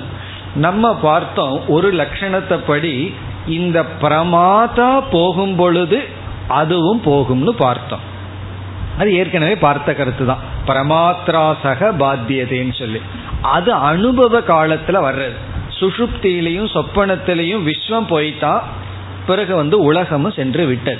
[0.54, 3.14] நம்ம பார்த்தோம் ஒரு லட்சணத்தை படி
[3.46, 5.98] இந்த பிரமாதா போகும் பொழுது
[6.48, 8.16] அதுவும் போகும்னு பார்த்தோம்.
[8.98, 13.00] அது ஏற்கனவே பார்த்த கருத்து தான் பிரமாத்ராசக பாத்தியதேன்னு சொல்லி.
[13.42, 15.38] அது அனுபவ காலத்துல வர்றது.
[15.80, 18.64] சுஷுப்தியிலையும் சொப்பனத்திலையும் விஸ்வம் போயிட்டா
[19.26, 20.98] பிறகு வந்து உலகமும் சென்று விட்டது.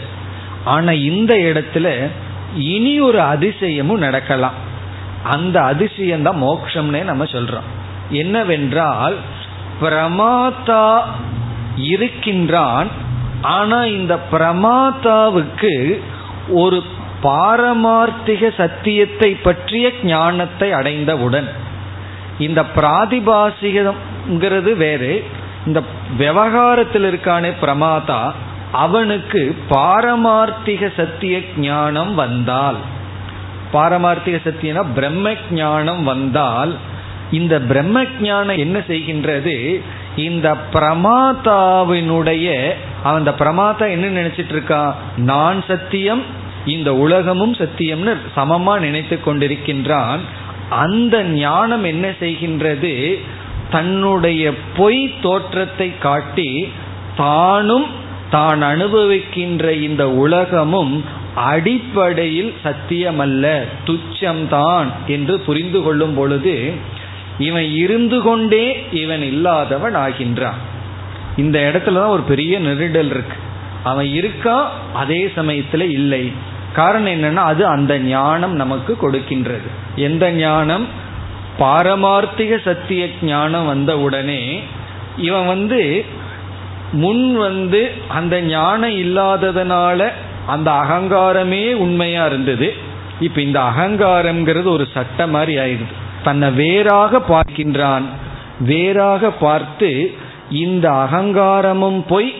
[0.64, 2.10] ஆனா இந்த இடத்துல
[2.56, 4.56] இனி ஒரு அதிசயமும் நடக்கலாம்.
[5.22, 7.68] அந்த அதிசயம் தான் மோக்ஷம்னே நம்ம சொல்றோம்.
[8.10, 9.16] என்னவென்றால்
[9.82, 11.00] பிரமாத்தா
[11.76, 12.88] இருக்கின்றான்
[13.40, 16.00] ஆனா இந்த பிரமாத்தாவுக்கு
[16.48, 16.82] ஒரு
[17.22, 21.48] பாரமார்த்திக சத்தியத்தை பற்றிய ஞானத்தை அடைந்தவுடன்
[22.38, 25.24] இந்த பிராதிபாசிகிறது வேறு
[25.66, 25.82] இந்த
[26.16, 28.32] விவகாரத்தில் இருக்கானே பிரமாதா
[28.72, 32.76] அவனுக்கு பாரமார்த்திக சத்திய ஞானம் வந்தால்
[33.72, 36.76] பாரமார்த்திக சத்தியனா பிரம்ம ஞானம் வந்தால்
[37.30, 39.82] இந்த பிரம்ம ஞானம் என்ன செய்கின்றது?
[40.16, 44.92] இந்த பிரமாதாவினுடைய அந்த பிரமாதா என்ன நினைச்சிட்டு இருக்கான்?
[45.16, 46.24] நான் சத்தியம்
[46.66, 50.18] இந்த உலகமும் சத்தியம்னு சமமா நினைத்து கொண்டிருக்கின்றான்.
[50.70, 53.18] அந்த ஞானம் என்ன செய்கின்றது?
[53.70, 56.68] தன்னுடைய பொய் தோற்றத்தை காட்டி
[57.16, 57.86] தானும்
[58.30, 61.04] தான் அனுபவிக்கின்ற இந்த உலகமும்
[61.34, 66.72] அடிப்படையில் சத்தியமல்ல துச்சம்தான் என்று புரிந்து கொள்ளும் பொழுது
[67.38, 70.58] இவன் இருந்து கொண்டே இவன் இல்லாதவன் ஆகின்றான்.
[71.36, 73.36] இந்த இடத்துல தான் ஒரு பெரிய நெருடல் இருக்கு.
[73.84, 74.72] அவன் இருக்கா?
[74.94, 76.32] அதே சமயத்துல இல்லை.
[76.72, 79.68] காரணம் என்னன்னா அது அந்த ஞானம் நமக்கு கொடுக்கின்றது.
[79.96, 80.86] எந்த ஞானம்?
[81.60, 84.62] பாரமார்த்திக சத்திய ஞானம் வந்த உடனே
[85.16, 86.04] இவன் வந்து
[86.92, 90.08] முன் வந்து அந்த ஞானம் இல்லாததுனால
[90.46, 92.74] அந்த அகங்காரமே உண்மையா இருந்தது.
[93.20, 95.92] இப்ப இந்த அகங்காரம்ங்கிறது ஒரு சட்டம் மாதிரி ஆயிடுது.
[96.24, 98.02] தன்னை வேறாக பார்க்கின்றான்.
[98.60, 100.14] வேறாக பார்த்து
[100.50, 102.34] இந்த அகங்காரமும் போய்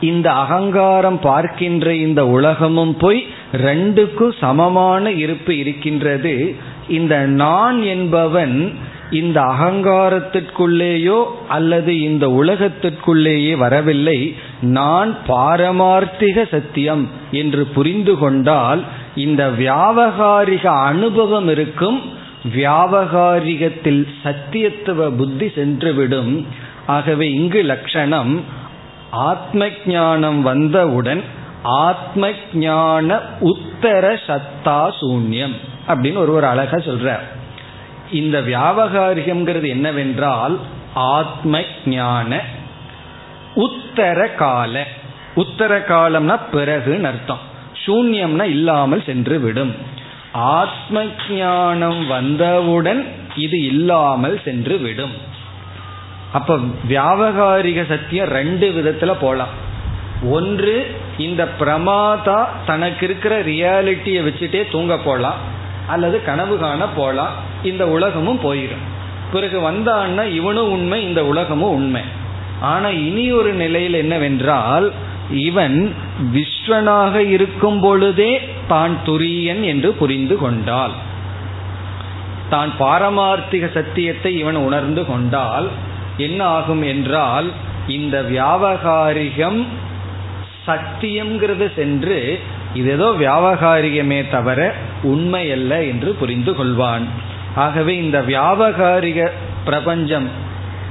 [0.00, 6.54] இந்த அகங்காரம் பார்க்கின்ற இந்த உலகமும் போய் ரெண்டுக்கும் சமமான இருப்பு இருக்கின்றது.
[6.88, 8.74] இந்த நான் என்பவன்
[9.10, 14.34] இந்த அகங்காரத்திற்குள்ளேயோ அல்லது இந்த உலகத்திற்குள்ளேயே வரவில்லை.
[14.60, 18.84] நான் பாரமார்த்திக சத்தியம் என்று புரிந்து கொண்டால்
[19.14, 22.02] இந்த வியாபகாரிக அனுபவம் இருக்கும்.
[22.56, 26.44] வியாபகாரிகத்தில் சத்தியத்துவ புத்தி சென்றுவிடும்.
[26.86, 28.58] ஆகவே இங்கு லட்சணம்
[29.10, 31.24] ஆத்ம ஞானம் வந்தவுடன்
[31.62, 35.54] ஆத்ம ஞான உத்தர சத்தா சூன்யம்
[35.88, 37.26] அப்படின்னு ஒரு ஒரு அழகா சொல்றார்.
[38.12, 40.58] இந்த வியாபகாரிகம்ங்கிறது என்னவென்றால்
[40.94, 42.40] ஆத்ம ஞான
[43.54, 44.86] உத்தர கால.
[45.34, 47.38] உத்தர காலம்னா பிறகுன்னு அர்த்தம்.
[47.86, 49.74] சூன்யம்னா இல்லாமல் சென்று விடும்.
[50.32, 53.06] ஆத்ம ஞானம் வந்தவுடன்
[53.36, 55.28] இது இல்லாமல் சென்று விடும்.
[56.32, 56.56] அப்ப
[56.90, 59.54] வியாபகாரிக சத்தியம் ரெண்டு விதத்துல போலாம்.
[60.36, 60.74] ஒன்று
[61.26, 65.40] இந்த பிரமாதா தனக்கு இருக்கிற ரியாலிட்டியை வச்சுட்டே தூங்க போலாம்.
[65.86, 67.34] அல்லது கனவு காண போலாம்.
[67.62, 68.86] இந்த உலகமும் போயிடும்
[69.32, 72.04] பிறகு வந்தான்னா இவனும் உண்மை இந்த உலகமும் உண்மை.
[72.72, 74.86] ஆனா இனி ஒரு நிலையில் என்னவென்றால்
[75.48, 75.78] இவன்
[76.34, 78.32] விஸ்வனாக இருக்கும் பொழுதே
[78.68, 80.94] தான் துரியன் என்று புரிந்து கொண்டால்
[82.50, 85.68] தான் பாரமார்த்திக சத்தியத்தை இவன் உணர்ந்து கொண்டால்
[86.20, 87.48] என்ன ஆகும் என்றால்
[87.88, 89.60] இந்த வியாபகாரிகம்
[90.66, 92.18] சத்தியம்ங்கிறது சென்று
[92.74, 97.06] இது ஏதோ வியாபகாரிகமே தவிர உண்மை அல்ல என்று புரிந்து கொள்வான்.
[97.54, 99.28] ஆகவே இந்த வியாபகாரிக
[99.64, 100.28] பிரபஞ்சம்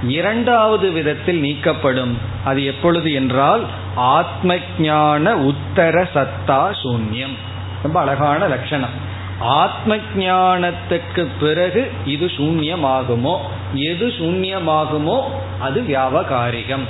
[0.08, 2.14] இரண்டாவது விதத்தில் நீக்கப்படும்.
[2.46, 3.64] அது எப்பொழுது என்றால்
[3.96, 7.36] ஆத்ம ஞான உத்தர சத்தா சூன்யம்.
[7.84, 8.96] ரொம்ப அழகான லட்சணம்.
[9.40, 13.38] ஆத்ம ஞானத்துக்கு பிறகு இது சூன்யமாகுமோ?
[13.74, 15.22] எது சூன்யமாகுமோ?
[15.60, 16.88] அது வியாபகாரிகம்.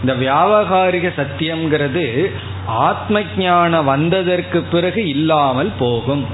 [0.00, 2.30] இந்த வியாபகாரிக சத்தியம்ங்கிறது
[2.66, 6.26] ஆத்ம ஞானம் வந்ததற்கு பிறகு இல்லாமல் போகும்.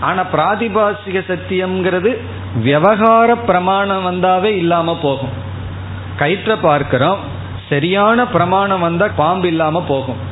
[0.00, 2.16] ஆனா பிராதிபாசிக சத்தியம்ங்கிறது
[2.62, 5.48] விவகார பிரமாணம் வந்தாவே இல்லாம போகும்.
[6.18, 7.18] கயிற்ற பார்க்கிறோம்
[7.68, 10.29] சரியான பிரமாணம் வந்தா பாம்பு இல்லாம போகும்.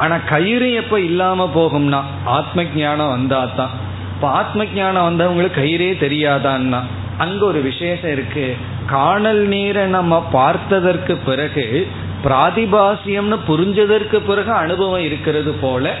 [0.00, 3.74] ஆனா கயிறு எப்ப இல்லாம போகும்னா ஆத்ம ஜானம் வந்தாதான்.
[4.14, 6.80] இப்ப ஆத்ம ஜானம் வந்தவங்களுக்கு கயிறே தெரியாதான்னா
[7.18, 8.56] அங்க ஒரு விசேஷம் இருக்கு.
[8.86, 11.66] காணல் நீரை நம்ம பார்த்ததற்கு பிறகு
[12.24, 15.94] பிராதிபாசியம்னு புரிஞ்சதற்கு பிறகு அனுபவம் இருக்கிறது போல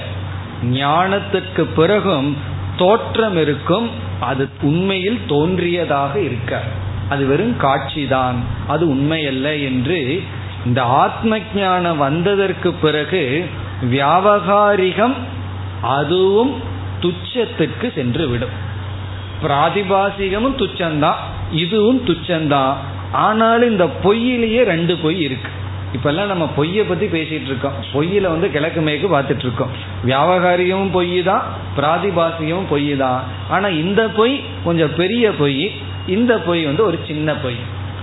[0.72, 2.36] ஞானத்துக்கு பிறகும்
[2.76, 3.88] தோற்றம் இருக்கும்
[4.20, 6.60] அது உண்மையில் தோன்றியதாக இருக்க.
[7.08, 8.38] அது வெறும் காட்சிதான்.
[8.66, 10.22] அது உண்மையல்ல என்று
[10.66, 13.22] இந்த ஆத்ம ஞானம் வந்ததற்கு பிறகு
[13.88, 15.16] வியாபகாரிகம்
[15.82, 16.62] அதுவும்
[17.00, 18.50] துச்சத்துக்கு சென்று விடும்
[19.42, 21.20] பிராதிபாசிகமும் துச்சம்தான்
[21.50, 22.76] இதுவும் துச்சம்தான்
[23.12, 25.50] ஆனாலும் இந்த பொய்யிலேயே ரெண்டு பொய் இருக்கு.
[25.92, 29.70] இப்பெல்லாம் நம்ம பொய்யை பத்தி பேசிட்டு இருக்கோம் பொய்யில வந்து கிழக்கு மேற்கு பார்த்துட்டு இருக்கோம்
[30.04, 31.42] வியாபகாரிகமும் பொய் தான்
[31.76, 35.72] பிராதிபாசிகமும் பொய் தான் ஆனா இந்த பொய் கொஞ்சம் பெரிய பொய்
[36.06, 37.56] இந்த பொய் வந்து ஒரு சின்ன பொய்.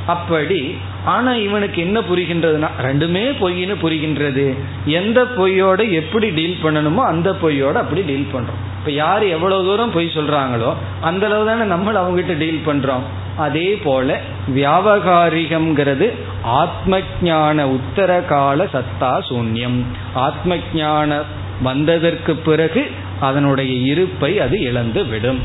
[0.07, 0.59] அப்படி.
[1.05, 4.45] ஆனா இவனுக்கு என்ன புரிகின்றதுன்னா ரெண்டுமே பொய்னு புரிகின்றது.
[4.85, 8.59] எந்த பொய்யோட எப்படி டீல் பண்ணணுமோ அந்த பொய்யோட அப்படி டீல் பண்றோம்.
[8.79, 13.05] இப்ப யார் எவ்வளவு தூரம் பொய் சொல்றாங்களோ அந்த அளவு தானே நம்ம அவங்ககிட்ட டீல் பண்றோம்.
[13.37, 14.19] அதே போல
[14.55, 16.07] வியாபகாரிகம்ங்கிறது
[16.43, 19.77] ஆத்ம ஜான உத்தர கால சத்தா சூன்யம்.
[20.13, 21.21] ஆத்ம ஜான
[21.63, 25.39] வந்ததற்கு பிறகு அதனுடைய இருப்பை அது இழந்து விடும்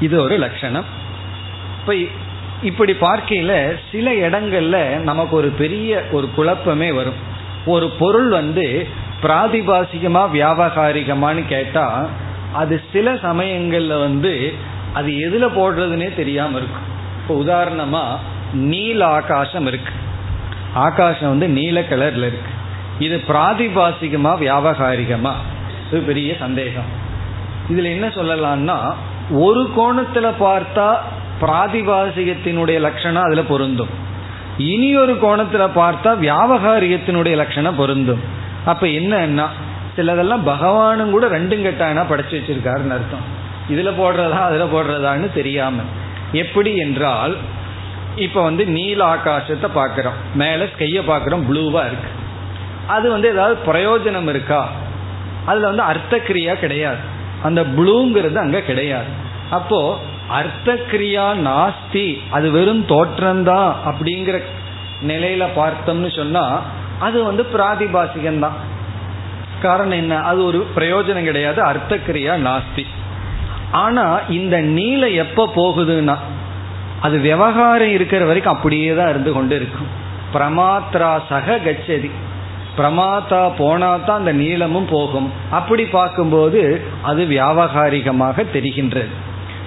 [0.00, 0.84] இது ஒரு லட்சணம்.
[1.80, 1.94] இப்ப
[2.62, 7.32] இப்படி பார்க்கையில சில இடங்கள்ல நமக்கு ஒரு பெரிய ஒரு குழப்பமே வரும்.
[7.66, 8.86] ஒரு பொருள் வந்து
[9.22, 12.08] பிராதிபாசிகமா வியாபகாரிகமானு கேட்டா
[12.52, 14.52] அது சில சமயங்கள்ல வந்து
[14.92, 18.16] அது எதுல போடுறதுனே தெரியாம இருக்கும் இப்போ உதாரணமா
[18.52, 19.92] நீல ஆகாசம் இருக்கு.
[20.74, 22.52] ஆகாசம் வந்து நீல கலர்ல இருக்கு.
[22.98, 25.32] இது பிராதிபாசிகமா வியாபகாரிகமா?
[25.90, 27.02] இது பெரிய சந்தேகம்.
[27.72, 28.94] இதுல என்ன சொல்லலாம்னா
[29.30, 30.96] ஒரு கோணத்துல பார்த்தா
[31.44, 33.88] பிராதிபாசிகத்தினுடைய லட்சணம் அதுல பொருந்தும்.
[34.58, 38.20] இனி ஒரு கோணத்துல பார்த்தா வியாபகாரியத்தினுடைய லட்சணம் பொருந்தும்.
[38.64, 39.46] அப்ப என்னன்னா
[39.96, 43.42] சிலதெல்லாம் பகவானும் கூட ரெண்டும் கெட்டானா படைச்சு வச்சிருக்காருன்னு அர்த்தம்.
[43.70, 45.80] இதுல போடுறதா அதுல போடுறதான்னு தெரியாம.
[46.32, 47.36] எப்படி என்றால்
[48.16, 50.12] இப்ப வந்து நீல ஆகாசத்தை பார்க்கிறோம்.
[50.34, 52.10] மேல ஸ்கைய பார்க்குறோம் ப்ளூவா இருக்கு.
[52.86, 54.68] அது வந்து ஏதாவது பிரயோஜனம் இருக்கா?
[55.44, 56.96] அதுல வந்து அர்த்த கிரியா கிடையாது.
[57.42, 59.22] அந்த ப்ளூங்கிறது அங்க கிடையாது.
[59.50, 64.42] அப்போ அர்த்த கிரியா நாஸ்தி அது வெறும் தோற்றம்தான் அப்படிங்கிற
[65.06, 66.62] நிலையில பார்த்தோம்னு சொன்னா
[66.98, 68.72] அது வந்து பிராதிபாசிகம் தான்
[69.62, 70.22] காரணம் என்ன?
[70.22, 72.86] அது ஒரு பிரயோஜனம் கிடையாது அர்த்தக்கிரியா நாஸ்தி.
[73.70, 76.16] ஆனா இந்த நீல எப்ப போகுதுன்னா
[77.00, 79.86] அது விவகாரம் இருக்கிற வரைக்கும் அப்படியே தான் இருந்து கொண்டு இருக்கும்.
[80.34, 82.10] பிரமாத்ரா சக கச்சதி.
[82.78, 85.32] பிரமாத்தா போனா தான் அந்த நீளமும் போகும்.
[85.50, 89.10] அப்படி பார்க்கும்போது அது வியாபகாரிகமாக தெரிகின்றது.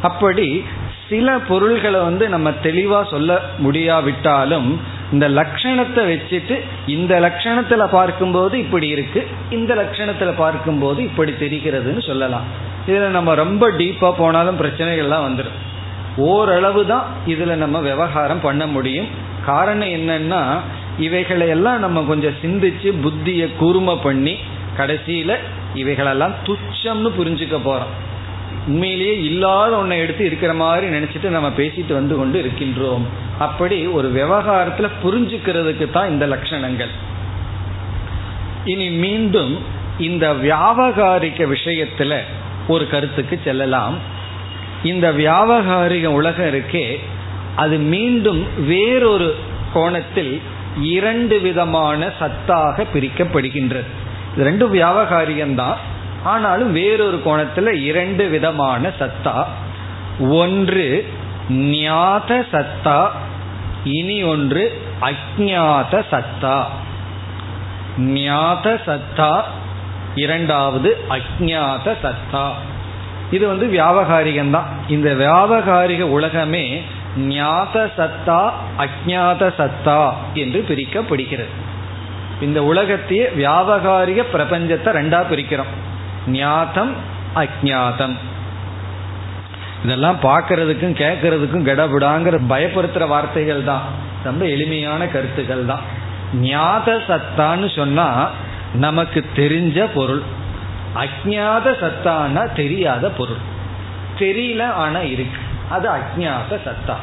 [0.01, 0.63] அப்படி
[1.09, 4.79] சில பொருள்களை வந்து நம்ம தெளிவா சொல்ல முடியாவிட்டாலும்
[5.11, 12.43] இந்த லட்சணத்தை வச்சுட்டு இந்த லட்சணத்துல பார்க்கும்போது இப்படி இருக்கு இந்த லட்சணத்துல பார்க்கும்போது இப்படி தெரிகிறதுன்னு சொல்லலாம்.
[12.87, 15.57] இதுல நம்ம ரொம்ப டீப்பா போனாலும் பிரச்சனைகள்லாம் வந்துடும்
[16.17, 19.07] ஓரளவு தான் இதுல நம்ம விவகாரம் பண்ண முடியும்.
[19.45, 20.41] காரணம் என்னன்னா
[20.97, 24.37] இவைகளை எல்லாம் நம்ம கொஞ்சம் சிந்திச்சு புத்தியை கூர்மை பண்ணி
[24.77, 25.35] கடைசியில
[25.73, 27.93] இவைகளெல்லாம் துச்சம்னு புரிஞ்சுக்க போறோம்.
[28.67, 33.05] உண்மையிலேயே இல்லாத ஒன்றை எடுத்து இருக்கிற மாதிரி நினைச்சிட்டு நம்ம பேசிட்டு வந்து கொண்டு இருக்கின்றோம்.
[33.39, 36.93] அப்படி ஒரு விவகாரத்துல புரிஞ்சுக்கிறதுக்கு தான் இந்த லட்சணங்கள்.
[38.65, 39.57] இனி மீண்டும்
[39.97, 42.19] இந்த வியாபகாரிக விஷயத்துல
[42.67, 43.97] ஒரு கருத்துக்கு செல்லலாம்.
[44.83, 46.99] இந்த வியாபகாரிக உலகம் இருக்கே
[47.55, 49.35] அது மீண்டும் வேறொரு
[49.73, 50.41] கோணத்தில்
[50.81, 53.89] இரண்டு விதமான சத்தாக பிரிக்கப்படுகின்றது.
[54.35, 55.77] இது ரெண்டும் வியாபகாரியம்தான்
[56.23, 59.43] ஆனாலும் வேறொரு கோணத்தில் இரண்டு விதமான சத்தா.
[60.29, 61.13] ஒன்று
[61.49, 63.09] ஞாத சத்தா
[63.83, 66.63] இனி ஒன்று அஜாத சத்தா.
[67.97, 69.41] ஞாத சத்தா
[70.15, 72.49] இரண்டாவது அஜாத சத்தா.
[73.31, 74.65] இது வந்து வியாபகாரிகம்தான்.
[74.87, 76.81] இந்த வியாபகாரிக உலகமே
[77.17, 81.65] ஞாத சத்தா அஜாத சத்தா என்று பிரிக்கப்படுகிறது.
[82.41, 85.85] இந்த உலகத்தையே வியாபகாரிக பிரபஞ்சத்தை ரெண்டா பிரிக்கிறோம்.
[86.27, 86.93] ஞாதம்
[87.35, 88.15] அஜாதம்
[89.83, 93.81] இதெல்லாம் பார்க்கறதுக்கும் கேட்கறதுக்கும் கடபுடாங்கிற பயப்படுத்துற வார்த்தைகள் தான்.
[94.23, 95.79] ரொம்ப எளிமையான கருத்துக்கள் தான்.
[96.35, 98.29] ஞாத சத்தான்னு சொன்னா
[98.73, 100.21] நமக்கு தெரிஞ்ச பொருள்.
[100.95, 103.35] அஜாத சத்தானா தெரியாத பொருள்.
[104.17, 105.39] தெரியல ஆனா இருக்கு.
[105.69, 106.93] அது அஜாத சத்தா.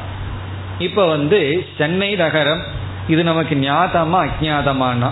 [0.79, 2.61] இப்ப வந்து சென்னை நகரம்
[3.07, 5.11] இது நமக்கு ஞாதமா அஜாதமானா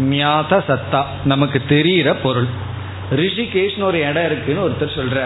[0.00, 1.04] ஞாத சத்தா.
[1.24, 2.63] நமக்கு தெரிகிற பொருள்.
[3.10, 5.24] ரிஷிகேஷ்னு ஒரு இடம் இருக்குன்னு ஒருத்தர் சொல்ற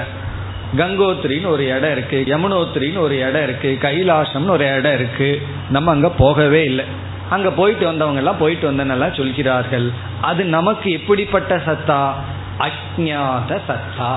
[0.77, 2.25] கங்கோத்ரின்னு ஒரு இடம் இருக்கு.
[2.27, 3.79] யமுனோத்ரின்னு ஒரு இடம் இருக்கு.
[3.81, 5.43] கைலாசம்னு ஒரு இடம் இருக்கு.
[5.71, 6.85] நம்ம அங்க போகவே இல்லை.
[7.31, 9.91] அங்க போயிட்டு வந்தவங்க எல்லாம் போயிட்டு வந்தனெல்லாம் சொல்கிறார்கள்.
[10.21, 12.11] அது நமக்கு எப்படிப்பட்ட சத்தா?
[12.59, 14.17] அஜாத சத்தா.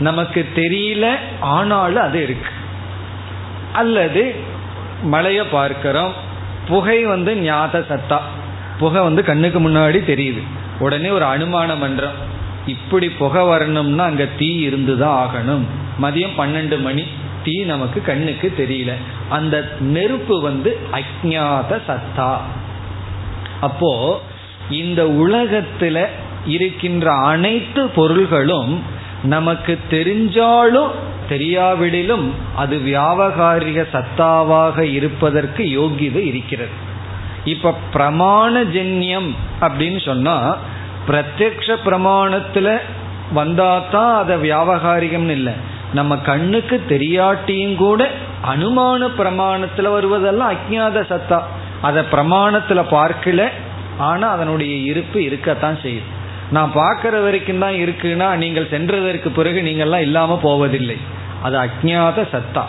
[0.00, 2.50] நமக்கு தெரியல ஆனாலும் அது இருக்கு.
[3.72, 4.34] அல்லது
[5.02, 6.12] மலையை பார்க்கிறோம்
[6.68, 8.18] புகை வந்து ஞாத சத்தா.
[8.78, 10.42] புகை வந்து கண்ணுக்கு முன்னாடி தெரியுது.
[10.78, 12.26] உடனே ஒரு அனுமானம் பண்றோம்
[12.68, 15.64] இப்படி புகை வரணும்னா அங்கே தீ இருந்து தான் ஆகணும்.
[16.02, 17.04] மதியம் பன்னெண்டு மணி
[17.44, 18.92] தீ நமக்கு கண்ணுக்கு தெரியல.
[19.28, 19.54] அந்த
[19.94, 22.30] நெருப்பு வந்து அஜாத சத்தா.
[23.60, 23.92] அப்போ
[24.70, 25.98] இந்த உலகத்துல
[26.46, 28.72] இருக்கின்ற அனைத்து பொருள்களும்
[29.24, 30.90] நமக்கு தெரிஞ்சாலும்
[31.30, 36.76] தெரியாவிடிலும் அது வியாபகாரிக சத்தாவாக இருப்பதற்கு யோகியதை இருக்கிறது.
[37.44, 39.28] இப்ப பிரமாணஜன்யம்
[39.60, 40.36] அப்படின்னு சொன்னா
[41.08, 42.78] பிரத்யக்ஷ பிரமாணத்துல
[43.34, 45.52] வந்தாதான் அதை வியாபகாரிகம்னு இல்லை.
[45.94, 48.08] நம்ம கண்ணுக்கு தெரியாட்டியும் கூட
[48.54, 51.40] அனுமான பிரமாணத்துல வருவதெல்லாம் அஜாத சத்தா.
[51.80, 53.48] அதை பிரமாணத்துல பார்க்கல
[53.98, 56.08] ஆனா அதனுடைய இருப்பு இருக்கத்தான் செய்யுது
[56.50, 60.96] நான் பார்க்கிற வரைக்கும் தான் இருக்குன்னா நீங்கள் சென்றதற்கு பிறகு நீங்கள்லாம் இல்லாம போவதில்லை.
[61.42, 62.62] அது அஜாத சத்தா.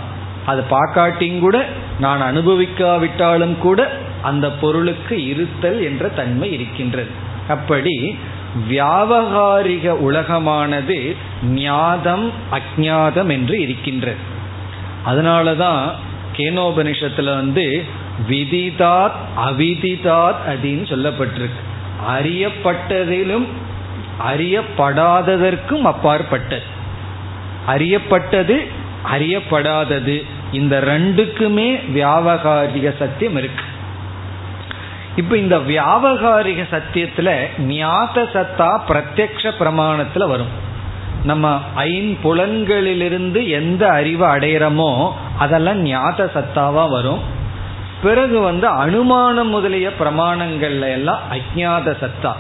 [0.46, 1.66] அது பார்க்காட்டியும் கூட
[2.00, 3.90] நான் அனுபவிக்காவிட்டாலும் கூட
[4.22, 7.28] அந்த பொருளுக்கு இருத்தல் என்ற தன்மை இருக்கின்றது.
[7.50, 8.18] அப்படி
[8.70, 14.18] வியாபகாரிக உலகமானது ஞாதம் அஜாதம் என்று இருக்கின்றது.
[15.04, 15.95] அதனால தான்
[16.38, 17.84] கேனோபனிஷத்தில் வந்து
[18.30, 21.60] விதிதாத் அவிதிதாத் அப்படின்னு சொல்லப்பட்டிருக்கு.
[22.10, 23.45] அறியப்பட்டதிலும்
[24.34, 26.64] அறியப்படாததற்கும் அப்பாற்பட்டது.
[27.68, 28.68] அறியப்பட்டது
[29.14, 30.24] அறியப்படாதது.
[30.52, 33.64] இந்த ரெண்டுக்குமே வியாபகாரிக சத்தியம் இருக்கு.
[35.16, 37.30] இப்ப இந்த வியாபகாரிக சத்தியத்துல
[37.68, 40.51] ஞாத சத்தா பிரத்யக்ஷ பிரமாணத்துல வரும்.
[41.24, 41.45] நம்ம
[41.76, 44.91] ஐம்புலன்களிலிருந்து எந்த அறிவை அடையிறோமோ
[45.38, 47.22] அதெல்லாம் ஞாத சத்தாவா வரும்.
[48.01, 52.34] பிறகு வந்து அனுமானம் முதலிய பிரமாணங்கள்ல எல்லாம் அஜாத சத்தா.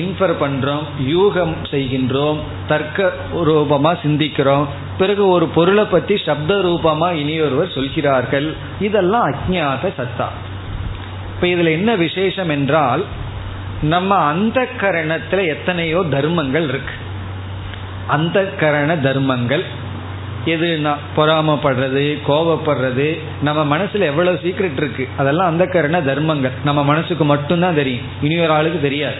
[0.00, 3.12] இன்ஃபர் பண்றோம் யூகம் செய்கின்றோம் தர்க்க
[3.48, 4.66] ரூபமா சிந்திக்கிறோம்.
[4.98, 8.56] பிறகு ஒரு பொருளை பத்தி சப்த ரூபமா இனியொருவர் சொல்கிறார்கள்.
[8.80, 10.28] இதெல்லாம் அஜாத சத்தா.
[11.44, 13.04] இப்ப இதுல என்ன விசேஷம் என்றால்
[13.82, 16.94] நம்ம அந்த கரணத்துல எத்தனையோ தர்மங்கள் இருக்கு.
[18.06, 19.64] அந்த கரண தர்மங்கள்
[20.44, 20.66] எது
[21.16, 26.50] பொறாமப்படுறது கோபப்படுறது நம்ம மனசுல எவ்வளவு சீக்ரெட் இருக்கு அதெல்லாம் அந்த கரண தர்மங்கள்.
[26.64, 28.06] நம்ம மனசுக்கு மட்டும்தான் தெரியும்.
[28.22, 29.16] இனி ஒரு ஆளுக்கு தெரியாது.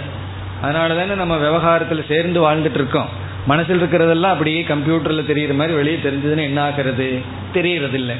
[0.62, 3.08] அதனால தானே நம்ம விவகாரத்தில் சேர்ந்து வாழ்ந்துட்டு இருக்கோம்.
[3.46, 7.20] மனசில் இருக்கிறதெல்லாம் அப்படியே கம்ப்யூட்டர்ல தெரியுற மாதிரி வெளியே தெரிஞ்சதுன்னு என்ன ஆகிறது?
[7.54, 8.16] தெரியறதில்லை.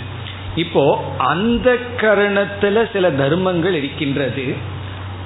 [0.55, 4.55] இப்போ அந்த கரணத்துல சில தர்மங்கள் இருக்கின்றது.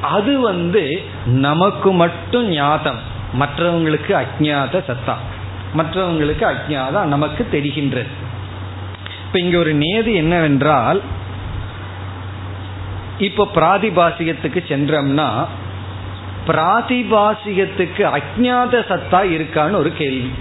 [0.00, 2.98] அது வந்து நமக்கு மட்டும் ஞாதம்.
[3.40, 5.14] மற்றவங்களுக்கு அஜாத சத்தா.
[5.76, 8.06] மற்றவங்களுக்கு அஜாதம் நமக்கு தெரிகின்றது.
[9.26, 11.02] இப்ப இங்க ஒரு நேதி என்னவென்றால்
[13.18, 15.46] இப்போ பிராதிபாசிகத்துக்கு சென்றோம்னா
[16.46, 20.32] பிராதிபாசிகத்துக்கு அஜாத சத்தா இருக்கான்னு ஒரு கேள்வி.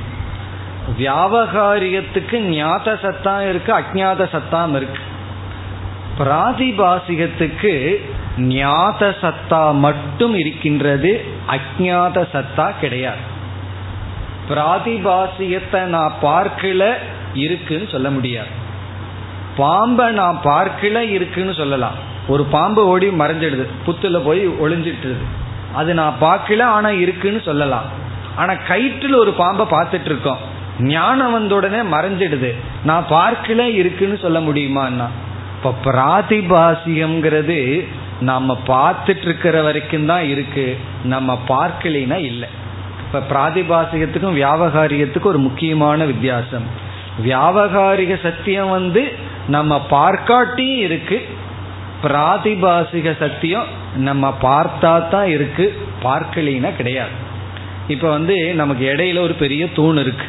[0.98, 5.02] வியாபகாரியத்துக்கு ஞாத சத்தம் இருக்கு அஜாத சத்தாம் இருக்கு.
[6.20, 7.96] பிராதிபாசிகத்துக்கு
[8.38, 13.24] ஞாத சத்தா மட்டும் இருக்கின்றது அஜாத சத்தா கிடையாது.
[14.50, 16.94] பிராதிபாசியத்தை நான் பார்க்கல
[17.34, 18.48] இருக்குன்னு சொல்ல முடியாது.
[19.58, 21.96] பாம்பை நான் பார்க்கல இருக்குன்னு சொல்லலாம்.
[22.28, 25.24] ஒரு பாம்பு ஓடி மறைஞ்சிடுது புத்துல போய் ஒளிஞ்சிட்டுது.
[25.74, 27.86] அது நான் பார்க்கல ஆனா இருக்குன்னு சொல்லலாம்.
[28.36, 30.56] ஆனா கயிற்றுல ஒரு பாம்பை பார்த்துட்டு இருக்கோம்.
[30.80, 32.54] ஞானம் வந்த உடனே மறைஞ்சிடுது.
[32.84, 35.08] நான் பார்க்கல இருக்குன்னு சொல்ல முடியுமான்னா?
[35.58, 37.88] இப்ப பிராதிபாசியம்ங்கிறது
[38.20, 40.78] நம்ம பார்த்துட்டு இருக்கிற வரைக்கும் தான் இருக்கு.
[41.04, 42.50] நம்ம பார்க்கலைன்னா இல்லை.
[43.06, 46.64] இப்ப பிராதிபாசிகத்துக்கும் வியாபகாரியத்துக்கும் ஒரு முக்கியமான வித்தியாசம்.
[47.26, 49.12] வியாபகாரிக சத்தியம் வந்து
[49.48, 51.26] நம்ம பார்க்காட்டியும் இருக்கு.
[52.04, 53.66] பிராதிபாசிக சத்தியம்
[53.96, 55.82] நம்ம பார்த்தா தான் இருக்கு.
[56.04, 57.10] பார்க்கலினா கிடையாது.
[57.88, 60.26] இப்போ வந்து நமக்கு இடையில ஒரு பெரிய தூண் இருக்கு.